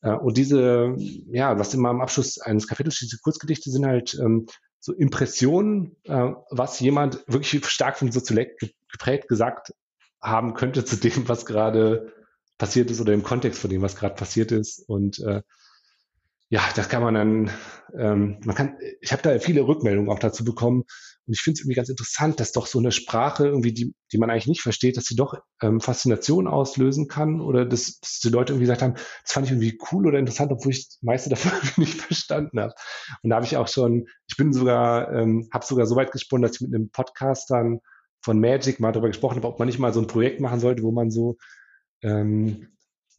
[0.01, 0.95] Äh, und diese,
[1.31, 4.47] ja, was immer am Abschluss eines Kapitels steht, diese Kurzgedichte sind halt ähm,
[4.79, 8.61] so Impressionen, äh, was jemand wirklich stark vom Soziolekt
[8.91, 9.73] geprägt gesagt
[10.21, 12.13] haben könnte zu dem, was gerade
[12.57, 14.87] passiert ist oder im Kontext von dem, was gerade passiert ist.
[14.87, 15.41] Und äh,
[16.51, 17.51] ja, das kann man dann,
[17.97, 20.81] ähm, man kann, ich habe da viele Rückmeldungen auch dazu bekommen
[21.25, 24.17] und ich finde es irgendwie ganz interessant, dass doch so eine Sprache irgendwie, die, die
[24.17, 28.27] man eigentlich nicht versteht, dass sie doch ähm, Faszination auslösen kann oder dass, dass die
[28.27, 31.29] Leute irgendwie gesagt haben, das fand ich irgendwie cool oder interessant, obwohl ich das meiste
[31.31, 32.73] davon nicht verstanden habe.
[33.23, 36.41] Und da habe ich auch schon, ich bin sogar, ähm, habe sogar so weit gesponnen,
[36.41, 37.79] dass ich mit einem Podcast dann
[38.21, 40.83] von Magic mal darüber gesprochen habe, ob man nicht mal so ein Projekt machen sollte,
[40.83, 41.37] wo man so
[42.01, 42.67] ähm,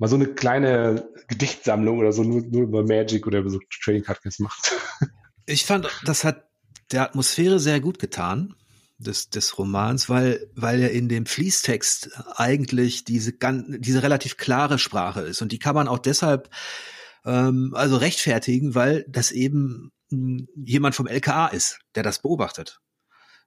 [0.03, 4.03] mal so eine kleine Gedichtsammlung oder so nur, nur über Magic oder über so Trading
[4.03, 4.73] Card Games macht.
[5.45, 6.45] Ich fand, das hat
[6.93, 8.55] der Atmosphäre sehr gut getan
[8.99, 15.23] des, des Romans, weil, weil er in dem Fließtext eigentlich diese, diese relativ klare Sprache
[15.23, 15.43] ist.
[15.43, 16.49] Und die kann man auch deshalb
[17.25, 22.79] ähm, also rechtfertigen, weil das eben hm, jemand vom LKA ist, der das beobachtet.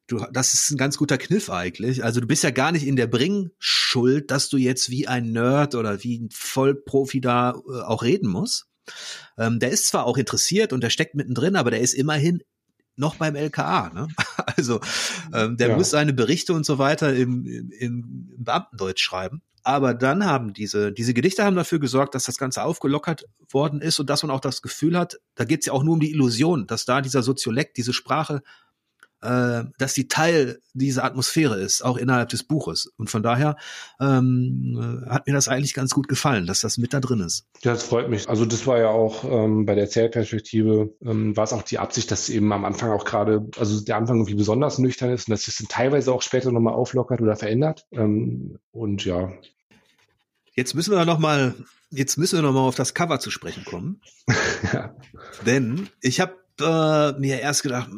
[0.08, 2.04] Du, das ist ein ganz guter Kniff eigentlich.
[2.04, 5.74] Also du bist ja gar nicht in der Bringschuld, dass du jetzt wie ein Nerd
[5.74, 8.68] oder wie ein Vollprofi da äh, auch reden musst.
[9.38, 12.44] Ähm, der ist zwar auch interessiert und der steckt mittendrin, aber der ist immerhin
[12.96, 13.92] noch beim LKA.
[13.94, 14.08] Ne?
[14.58, 14.80] Also
[15.34, 15.76] ähm, der ja.
[15.76, 19.42] muss seine Berichte und so weiter im, im, im Beamtendeutsch schreiben.
[19.64, 24.00] Aber dann haben diese, diese Gedichte haben dafür gesorgt, dass das Ganze aufgelockert worden ist
[24.00, 26.12] und dass man auch das Gefühl hat, da geht es ja auch nur um die
[26.12, 28.44] Illusion, dass da dieser Soziolekt, diese Sprache
[29.26, 32.92] äh, dass die Teil dieser Atmosphäre ist, auch innerhalb des Buches.
[32.98, 33.56] Und von daher
[34.00, 37.48] ähm, hat mir das eigentlich ganz gut gefallen, dass das mit da drin ist.
[37.64, 38.30] Ja, das freut mich.
[38.30, 42.12] Also das war ja auch ähm, bei der Zählperspektive, ähm, war es auch die Absicht,
[42.12, 45.48] dass eben am Anfang auch gerade, also der Anfang irgendwie besonders nüchtern ist und dass
[45.48, 47.86] es dann teilweise auch später nochmal auflockert oder verändert.
[47.92, 49.32] Ähm, und ja.
[50.56, 51.56] Jetzt müssen wir noch mal,
[51.90, 54.02] jetzt müssen wir noch mal auf das Cover zu sprechen kommen.
[54.74, 54.96] ja.
[55.46, 57.90] Denn ich habe äh, mir erst gedacht,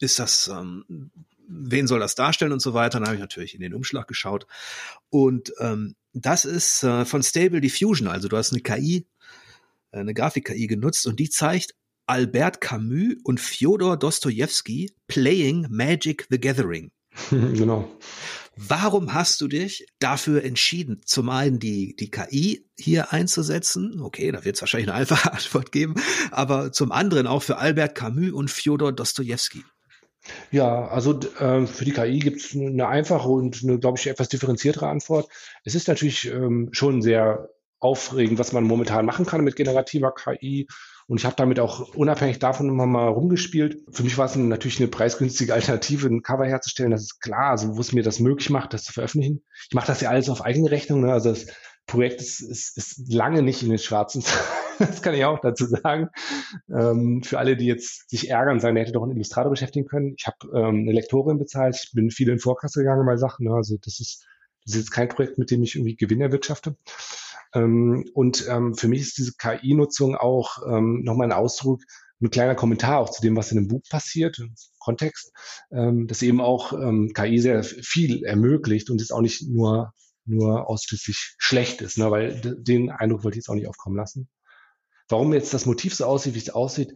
[0.00, 1.10] ist das, ähm,
[1.46, 2.98] wen soll das darstellen und so weiter.
[2.98, 4.46] Dann habe ich natürlich in den Umschlag geschaut.
[5.08, 8.08] Und ähm, das ist äh, von Stable Diffusion.
[8.08, 9.06] Also du hast eine KI,
[9.92, 11.74] äh, eine Grafik-KI genutzt und die zeigt
[12.06, 16.90] Albert Camus und Fyodor Dostoevsky playing Magic the Gathering.
[17.30, 17.88] genau.
[18.56, 24.00] Warum hast du dich dafür entschieden, zum einen die, die KI hier einzusetzen?
[24.00, 25.94] Okay, da wird es wahrscheinlich eine einfache Antwort geben,
[26.30, 29.64] aber zum anderen auch für Albert Camus und Fyodor Dostoevsky.
[30.50, 34.28] Ja, also äh, für die KI gibt es eine einfache und eine, glaube ich, etwas
[34.28, 35.28] differenziertere Antwort.
[35.64, 37.48] Es ist natürlich ähm, schon sehr
[37.78, 40.68] aufregend, was man momentan machen kann mit generativer KI.
[41.06, 43.78] Und ich habe damit auch unabhängig davon immer mal rumgespielt.
[43.90, 46.92] Für mich war es natürlich eine preisgünstige Alternative, ein Cover herzustellen.
[46.92, 49.42] Das ist klar, also wo es mir das möglich macht, das zu veröffentlichen.
[49.68, 51.00] Ich mache das ja alles auf eigene Rechnung.
[51.00, 51.12] Ne?
[51.12, 51.46] Also das
[51.86, 54.22] Projekt ist, ist, ist lange nicht in den schwarzen
[54.78, 56.08] das kann ich auch dazu sagen.
[56.68, 60.14] Ähm, für alle, die jetzt sich ärgern, sagen, er hätte doch einen Illustrator beschäftigen können.
[60.16, 63.46] Ich habe ähm, eine Lektorin bezahlt, ich bin viel in Vorkasse gegangen bei Sachen.
[63.46, 63.54] Ne?
[63.54, 64.26] Also das ist,
[64.64, 66.76] das ist jetzt kein Projekt, mit dem ich irgendwie Gewinn erwirtschafte.
[67.54, 71.82] Ähm, und ähm, für mich ist diese KI-Nutzung auch ähm, nochmal ein Ausdruck,
[72.22, 74.40] ein kleiner Kommentar auch zu dem, was in dem Buch passiert,
[74.78, 75.32] Kontext,
[75.72, 79.92] ähm, dass eben auch ähm, KI sehr viel ermöglicht und es auch nicht nur
[80.30, 82.10] nur ausschließlich schlecht ist, ne?
[82.10, 84.28] weil den Eindruck wollte ich jetzt auch nicht aufkommen lassen.
[85.08, 86.94] Warum jetzt das Motiv so aussieht, wie es aussieht,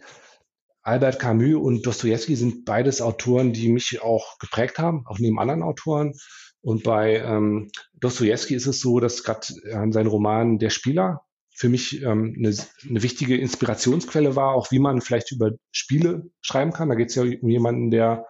[0.83, 5.63] Albert Camus und Dostoevsky sind beides Autoren, die mich auch geprägt haben, auch neben anderen
[5.63, 6.13] Autoren.
[6.61, 11.23] Und bei ähm, Dostoevsky ist es so, dass gerade äh, sein Roman Der Spieler
[11.55, 12.55] für mich ähm, eine,
[12.89, 16.89] eine wichtige Inspirationsquelle war, auch wie man vielleicht über Spiele schreiben kann.
[16.89, 18.27] Da geht es ja um jemanden, der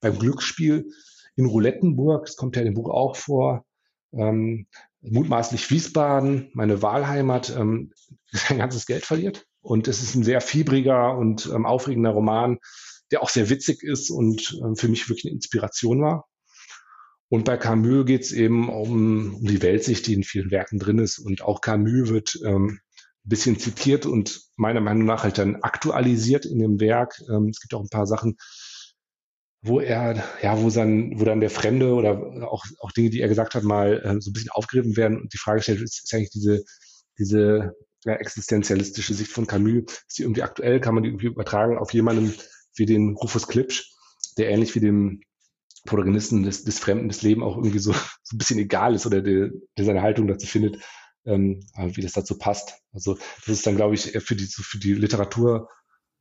[0.00, 0.90] beim Glücksspiel
[1.34, 3.64] in Roulettenburg, das kommt ja in dem Buch auch vor,
[4.12, 4.66] ähm,
[5.00, 7.92] mutmaßlich Wiesbaden, meine Wahlheimat, ähm,
[8.32, 9.46] sein ganzes Geld verliert.
[9.60, 12.58] Und es ist ein sehr fiebriger und ähm, aufregender Roman,
[13.10, 16.26] der auch sehr witzig ist und ähm, für mich wirklich eine Inspiration war.
[17.30, 20.98] Und bei Camus geht es eben um, um die Weltsicht, die in vielen Werken drin
[20.98, 21.18] ist.
[21.18, 22.80] Und auch Camus wird ähm,
[23.24, 27.20] ein bisschen zitiert und meiner Meinung nach halt dann aktualisiert in dem Werk.
[27.28, 28.36] Ähm, es gibt auch ein paar Sachen,
[29.60, 33.28] wo er, ja, wo dann, wo dann der Fremde oder auch, auch Dinge, die er
[33.28, 36.14] gesagt hat, mal äh, so ein bisschen aufgegriffen werden und die Frage stellt, ist, ist
[36.14, 36.64] eigentlich diese,
[37.18, 41.78] diese ja, existenzialistische Sicht von Camus, ist die irgendwie aktuell, kann man die irgendwie übertragen
[41.78, 42.34] auf jemanden
[42.76, 43.92] wie den Rufus Klipsch,
[44.36, 45.22] der ähnlich wie dem
[45.86, 47.92] Protagonisten des, des Fremden des Leben auch irgendwie so,
[48.22, 50.78] so ein bisschen egal ist oder der, der seine Haltung dazu findet,
[51.24, 52.74] ähm, wie das dazu passt.
[52.92, 55.68] Also das ist dann, glaube ich, für die, für die Literatur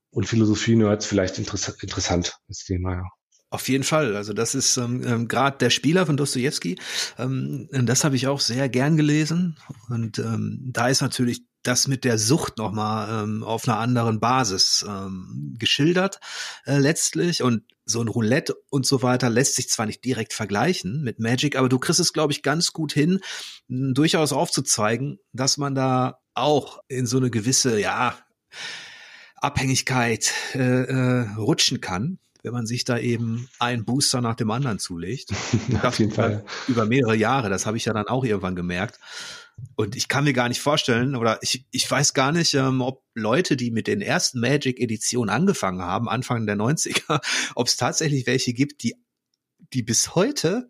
[0.09, 3.03] und Philosophie-Nerds vielleicht interess interessant, das Thema, ja.
[3.49, 4.17] Auf jeden Fall.
[4.17, 6.77] Also das ist ähm, ähm, gerade der Spieler von Dostoevsky.
[7.17, 9.57] Ähm, das habe ich auch sehr gern gelesen.
[9.87, 14.85] Und ähm, da ist natürlich das mit der Sucht nochmal ähm, auf einer anderen Basis
[14.87, 16.19] ähm, geschildert
[16.65, 17.41] äh, letztlich.
[17.41, 21.55] Und so ein Roulette und so weiter lässt sich zwar nicht direkt vergleichen mit Magic,
[21.55, 23.21] aber du kriegst es, glaube ich, ganz gut hin,
[23.69, 28.17] durchaus aufzuzeigen, dass man da auch in so eine gewisse, ja,
[29.39, 34.79] Abhängigkeit äh, äh, rutschen kann wenn man sich da eben einen Booster nach dem anderen
[34.79, 35.31] zulegt.
[35.83, 36.45] Auf jeden Fall.
[36.67, 38.99] Über mehrere Jahre, das habe ich ja dann auch irgendwann gemerkt.
[39.75, 43.03] Und ich kann mir gar nicht vorstellen, oder ich, ich weiß gar nicht, ähm, ob
[43.15, 47.19] Leute, die mit den ersten Magic-Editionen angefangen haben, Anfang der 90er,
[47.55, 48.95] ob es tatsächlich welche gibt, die,
[49.73, 50.69] die bis heute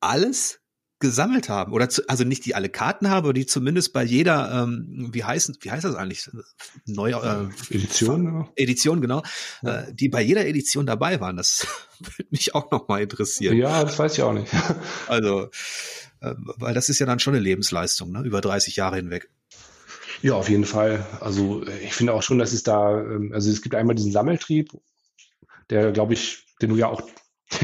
[0.00, 0.60] alles
[1.00, 4.62] gesammelt haben oder zu, also nicht die alle Karten haben, aber die zumindest bei jeder
[4.62, 6.30] ähm, wie heißen wie heißt das eigentlich
[6.84, 8.48] neue äh, Edition ja.
[8.54, 9.22] Edition genau
[9.62, 9.80] ja.
[9.80, 11.66] äh, die bei jeder Edition dabei waren das
[11.98, 14.52] würde mich auch noch mal interessieren ja das weiß ich auch nicht
[15.08, 15.44] also
[16.20, 18.22] äh, weil das ist ja dann schon eine Lebensleistung ne?
[18.22, 19.30] über 30 Jahre hinweg
[20.20, 23.62] ja auf jeden Fall also ich finde auch schon dass es da ähm, also es
[23.62, 24.70] gibt einmal diesen Sammeltrieb
[25.70, 27.00] der glaube ich den du ja auch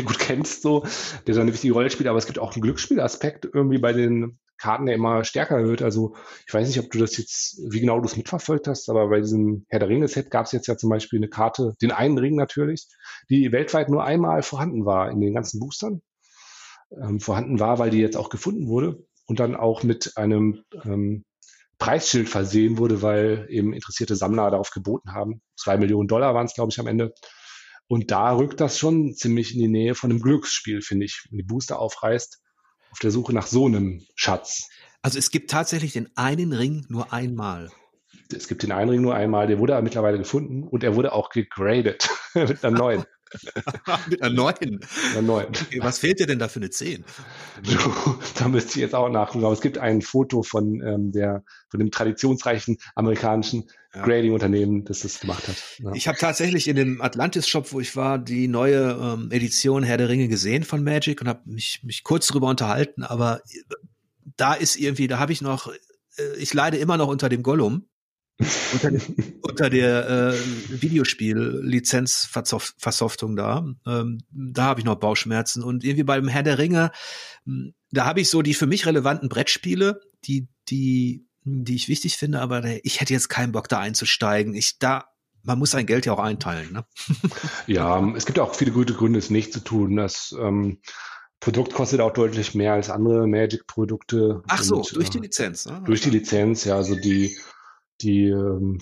[0.05, 0.84] gut kennst, so,
[1.26, 4.39] der so eine wichtige Rolle spielt, aber es gibt auch einen Glücksspielaspekt irgendwie bei den
[4.59, 5.82] Karten, der immer stärker wird.
[5.82, 6.16] Also
[6.47, 9.20] ich weiß nicht, ob du das jetzt, wie genau du es mitverfolgt hast, aber bei
[9.20, 12.37] diesem Herr der Ringe-Set gab es jetzt ja zum Beispiel eine Karte, den einen Ring
[12.37, 12.87] natürlich,
[13.28, 16.01] die weltweit nur einmal vorhanden war in den ganzen Boostern.
[16.91, 21.24] Ähm, vorhanden war, weil die jetzt auch gefunden wurde und dann auch mit einem ähm,
[21.78, 25.43] Preisschild versehen wurde, weil eben interessierte Sammler darauf geboten haben.
[25.57, 27.12] Zwei Millionen Dollar waren es, glaube ich, am Ende.
[27.89, 31.26] Und da rückt das schon ziemlich in die Nähe von einem Glücksspiel, finde ich.
[31.30, 32.41] Wenn die Booster aufreißt,
[32.91, 34.68] auf der Suche nach so einem Schatz.
[35.03, 37.70] Also es gibt tatsächlich den einen Ring nur einmal.
[38.34, 41.12] Es gibt den einen Ring nur einmal, der wurde aber mittlerweile gefunden und er wurde
[41.12, 43.05] auch gegradet mit einer neuen.
[44.09, 44.81] Mit einer neuen.
[45.12, 45.49] Einer neuen.
[45.81, 47.05] Was fehlt dir denn da für eine 10?
[48.39, 49.45] da müsste ich jetzt auch nachgucken.
[49.45, 53.64] Aber es gibt ein Foto von, ähm, der, von dem traditionsreichen amerikanischen
[53.95, 54.05] ja.
[54.05, 55.57] Grading-Unternehmen, das das gemacht hat.
[55.79, 55.93] Ja.
[55.95, 60.09] Ich habe tatsächlich in dem Atlantis-Shop, wo ich war, die neue ähm, Edition Herr der
[60.09, 63.03] Ringe gesehen von Magic und habe mich, mich kurz drüber unterhalten.
[63.03, 63.41] Aber
[64.37, 67.89] da ist irgendwie, da habe ich noch, äh, ich leide immer noch unter dem Gollum
[68.39, 68.93] unter,
[69.43, 70.34] unter der äh,
[70.68, 73.64] Videospiel-Lizenzversoftung da.
[73.87, 75.62] Ähm, da habe ich noch Bauchschmerzen.
[75.62, 76.91] Und irgendwie beim Herr der Ringe,
[77.45, 82.16] hm, da habe ich so die für mich relevanten Brettspiele, die, die, die ich wichtig
[82.16, 84.55] finde, aber ich hätte jetzt keinen Bock da einzusteigen.
[84.55, 85.05] Ich da,
[85.43, 86.72] man muss sein Geld ja auch einteilen.
[86.72, 86.84] Ne?
[87.66, 89.97] Ja, es gibt auch viele gute Gründe, es nicht zu tun.
[89.97, 90.80] Das ähm,
[91.41, 94.43] Produkt kostet auch deutlich mehr als andere Magic-Produkte.
[94.49, 95.66] Ach so, und, durch die äh, Lizenz.
[95.66, 95.82] Ne?
[95.87, 96.76] Durch die Lizenz, ja.
[96.76, 97.37] Also die
[98.03, 98.78] die ähm,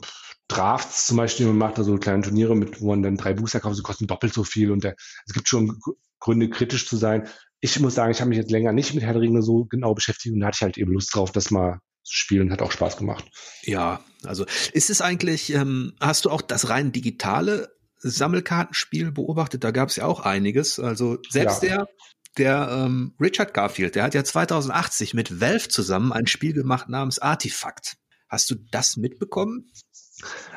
[0.48, 3.60] Drafts zum Beispiel, man macht da so kleine Turniere mit, wo man dann drei Booster
[3.60, 4.94] kauft, sie kosten doppelt so viel und der,
[5.26, 5.80] es gibt schon
[6.20, 7.28] Gründe, kritisch zu sein.
[7.60, 9.94] Ich muss sagen, ich habe mich jetzt länger nicht mit Herr der Ringe so genau
[9.94, 12.72] beschäftigt und da hatte ich halt eben Lust drauf, das mal zu spielen, hat auch
[12.72, 13.24] Spaß gemacht.
[13.62, 19.64] Ja, also ist es eigentlich, ähm, hast du auch das rein digitale Sammelkartenspiel beobachtet?
[19.64, 20.78] Da gab es ja auch einiges.
[20.78, 21.78] Also selbst ja.
[21.78, 21.88] der
[22.36, 27.18] der ähm, Richard Garfield, der hat ja 2080 mit Valve zusammen ein Spiel gemacht namens
[27.18, 27.96] Artifact.
[28.34, 29.70] Hast du das mitbekommen?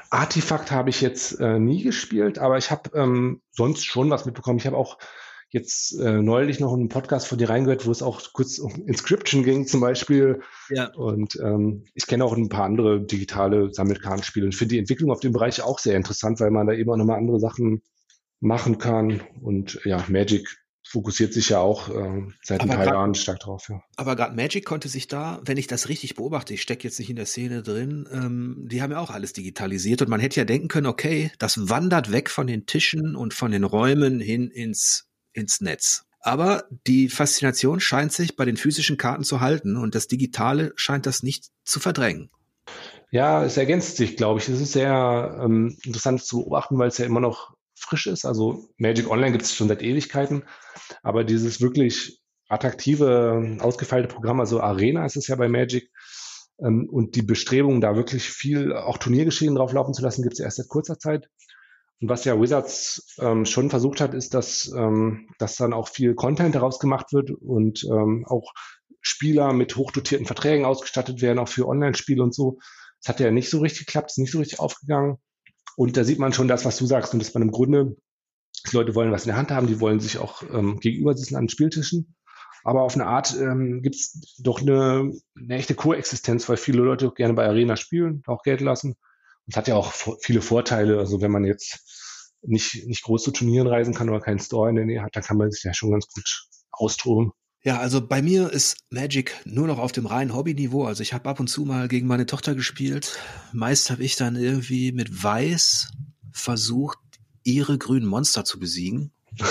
[0.10, 4.58] Artefakt habe ich jetzt äh, nie gespielt, aber ich habe ähm, sonst schon was mitbekommen.
[4.58, 4.98] Ich habe auch
[5.52, 9.44] jetzt äh, neulich noch einen Podcast von dir reingehört, wo es auch kurz um Inscription
[9.44, 10.42] ging zum Beispiel.
[10.70, 10.92] Ja.
[10.96, 15.20] Und ähm, ich kenne auch ein paar andere digitale Sammelkartenspiele und finde die Entwicklung auf
[15.20, 17.84] dem Bereich auch sehr interessant, weil man da eben auch nochmal andere Sachen
[18.40, 19.22] machen kann.
[19.40, 20.50] Und ja, Magic
[20.90, 23.68] fokussiert sich ja auch äh, seit aber ein paar grad, Jahren stark drauf.
[23.70, 23.82] Ja.
[23.96, 27.10] Aber gerade Magic konnte sich da, wenn ich das richtig beobachte, ich stecke jetzt nicht
[27.10, 30.46] in der Szene drin, ähm, die haben ja auch alles digitalisiert und man hätte ja
[30.46, 35.08] denken können, okay, das wandert weg von den Tischen und von den Räumen hin ins,
[35.34, 36.06] ins Netz.
[36.20, 41.06] Aber die Faszination scheint sich bei den physischen Karten zu halten und das Digitale scheint
[41.06, 42.30] das nicht zu verdrängen.
[43.12, 44.50] Ja, es ergänzt sich, glaube ich.
[44.50, 48.26] Es ist sehr ähm, interessant zu beobachten, weil es ja immer noch frisch ist.
[48.26, 50.44] Also Magic Online gibt es schon seit Ewigkeiten,
[51.04, 52.20] aber dieses wirklich
[52.50, 55.90] attraktive, ausgefeilte Programm, also Arena ist es ja bei Magic,
[56.60, 60.40] ähm, und die Bestrebung, da wirklich viel auch Turniergeschehen drauf laufen zu lassen, gibt es
[60.40, 61.30] erst seit kurzer Zeit.
[62.00, 66.14] Und was ja Wizards ähm, schon versucht hat, ist, dass, ähm, dass dann auch viel
[66.14, 68.54] Content daraus gemacht wird und ähm, auch
[69.02, 72.60] Spieler mit hochdotierten Verträgen ausgestattet werden, auch für Online-Spiele und so.
[73.02, 75.18] Das hat ja nicht so richtig geklappt, ist nicht so richtig aufgegangen.
[75.78, 77.96] Und da sieht man schon das, was du sagst, und dass man im Grunde,
[78.70, 81.36] die Leute wollen was in der Hand haben, die wollen sich auch ähm, gegenüber sitzen
[81.36, 82.16] an den Spieltischen.
[82.64, 87.12] Aber auf eine Art ähm, gibt es doch eine, eine echte Koexistenz, weil viele Leute
[87.12, 88.94] gerne bei Arena spielen, auch Geld lassen.
[88.94, 90.98] Und es hat ja auch viele Vorteile.
[90.98, 94.76] Also wenn man jetzt nicht, nicht groß zu Turnieren reisen kann oder keinen Store in
[94.76, 97.34] der Nähe hat, dann kann man sich ja schon ganz gut austoben.
[97.68, 100.86] Ja, also bei mir ist Magic nur noch auf dem reinen Hobbyniveau.
[100.86, 103.20] Also ich habe ab und zu mal gegen meine Tochter gespielt.
[103.52, 105.90] Meist habe ich dann irgendwie mit Weiß
[106.32, 106.98] versucht,
[107.44, 109.12] ihre grünen Monster zu besiegen.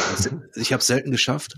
[0.54, 1.56] ich habe es selten geschafft.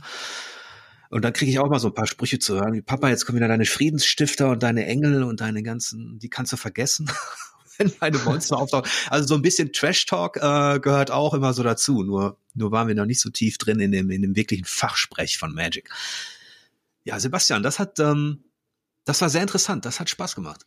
[1.11, 3.25] Und dann kriege ich auch mal so ein paar Sprüche zu hören, wie Papa, jetzt
[3.25, 7.09] kommen wieder deine Friedensstifter und deine Engel und deine ganzen, die kannst du vergessen,
[7.79, 8.91] wenn meine Monster auftauchen.
[9.11, 12.03] Also so ein bisschen Trash Talk äh, gehört auch immer so dazu.
[12.03, 15.39] Nur, nur waren wir noch nicht so tief drin in dem, in dem wirklichen Fachsprech
[15.39, 15.89] von Magic.
[17.09, 18.45] Ja, Sebastian, das hat, ähm,
[19.07, 19.87] das war sehr interessant.
[19.87, 20.67] Das hat Spaß gemacht.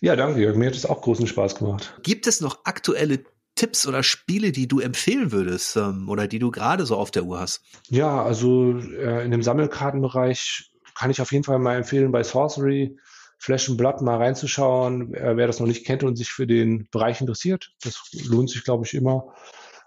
[0.00, 0.56] Ja, danke, Jörg.
[0.56, 1.94] Mir hat es auch großen Spaß gemacht.
[2.02, 3.22] Gibt es noch aktuelle
[3.54, 7.26] Tipps oder Spiele, die du empfehlen würdest ähm, oder die du gerade so auf der
[7.26, 7.62] Uhr hast?
[7.88, 12.98] Ja, also äh, in dem Sammelkartenbereich kann ich auf jeden Fall mal empfehlen, bei Sorcery
[13.38, 16.88] Flash and Blood mal reinzuschauen, wer, wer das noch nicht kennt und sich für den
[16.90, 17.70] Bereich interessiert.
[17.82, 19.32] Das lohnt sich, glaube ich, immer.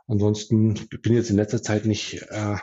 [0.07, 2.55] Ansonsten bin ich jetzt in letzter Zeit nicht, äh,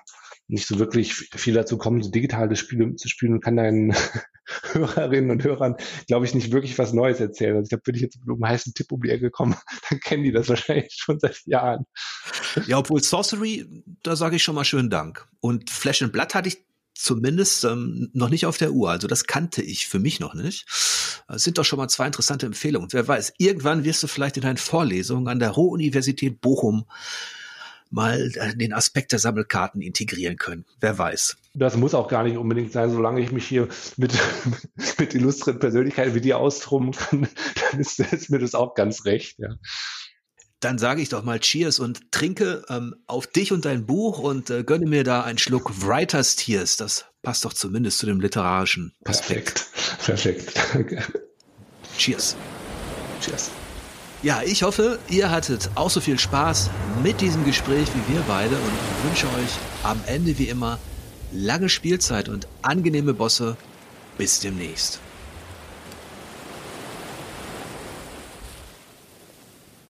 [0.48, 3.94] nicht so wirklich viel dazu kommen, so digitale Spiele zu spielen und kann deinen
[4.72, 5.76] Hörerinnen und Hörern,
[6.06, 7.56] glaube ich, nicht wirklich was Neues erzählen.
[7.56, 9.56] Also ich glaube, wenn ich jetzt mit einem heißen Tipp um die Ecke komme,
[9.90, 11.84] dann kennen die das wahrscheinlich schon seit Jahren.
[12.66, 13.66] Ja, obwohl Sorcery,
[14.02, 15.26] da sage ich schon mal schönen Dank.
[15.40, 18.90] Und Flash and Blood hatte ich zumindest ähm, noch nicht auf der Uhr.
[18.90, 20.66] Also das kannte ich für mich noch nicht.
[21.28, 22.88] Es sind doch schon mal zwei interessante Empfehlungen.
[22.92, 26.86] Wer weiß, irgendwann wirst du vielleicht in deinen Vorlesungen an der Ruhr-Universität Bochum
[27.90, 30.64] mal äh, den Aspekt der Sammelkarten integrieren können.
[30.80, 31.36] Wer weiß.
[31.54, 34.12] Das muss auch gar nicht unbedingt sein, solange ich mich hier mit,
[34.98, 37.28] mit illustren Persönlichkeiten wie dir austoben kann,
[37.70, 39.56] dann ist, ist mir das auch ganz recht, ja.
[40.60, 44.48] Dann sage ich doch mal Cheers und trinke ähm, auf dich und dein Buch und
[44.48, 46.78] äh, gönne mir da einen Schluck Writers Tears.
[46.78, 49.66] Das passt doch zumindest zu dem literarischen Aspekt.
[50.02, 50.54] Perfekt, perfekt.
[50.72, 51.02] Danke.
[51.98, 52.36] Cheers.
[53.20, 53.50] Cheers.
[54.22, 56.70] Ja, ich hoffe, ihr hattet auch so viel Spaß
[57.02, 60.78] mit diesem Gespräch wie wir beide und wünsche euch am Ende wie immer
[61.32, 63.56] lange Spielzeit und angenehme Bosse.
[64.16, 65.00] Bis demnächst.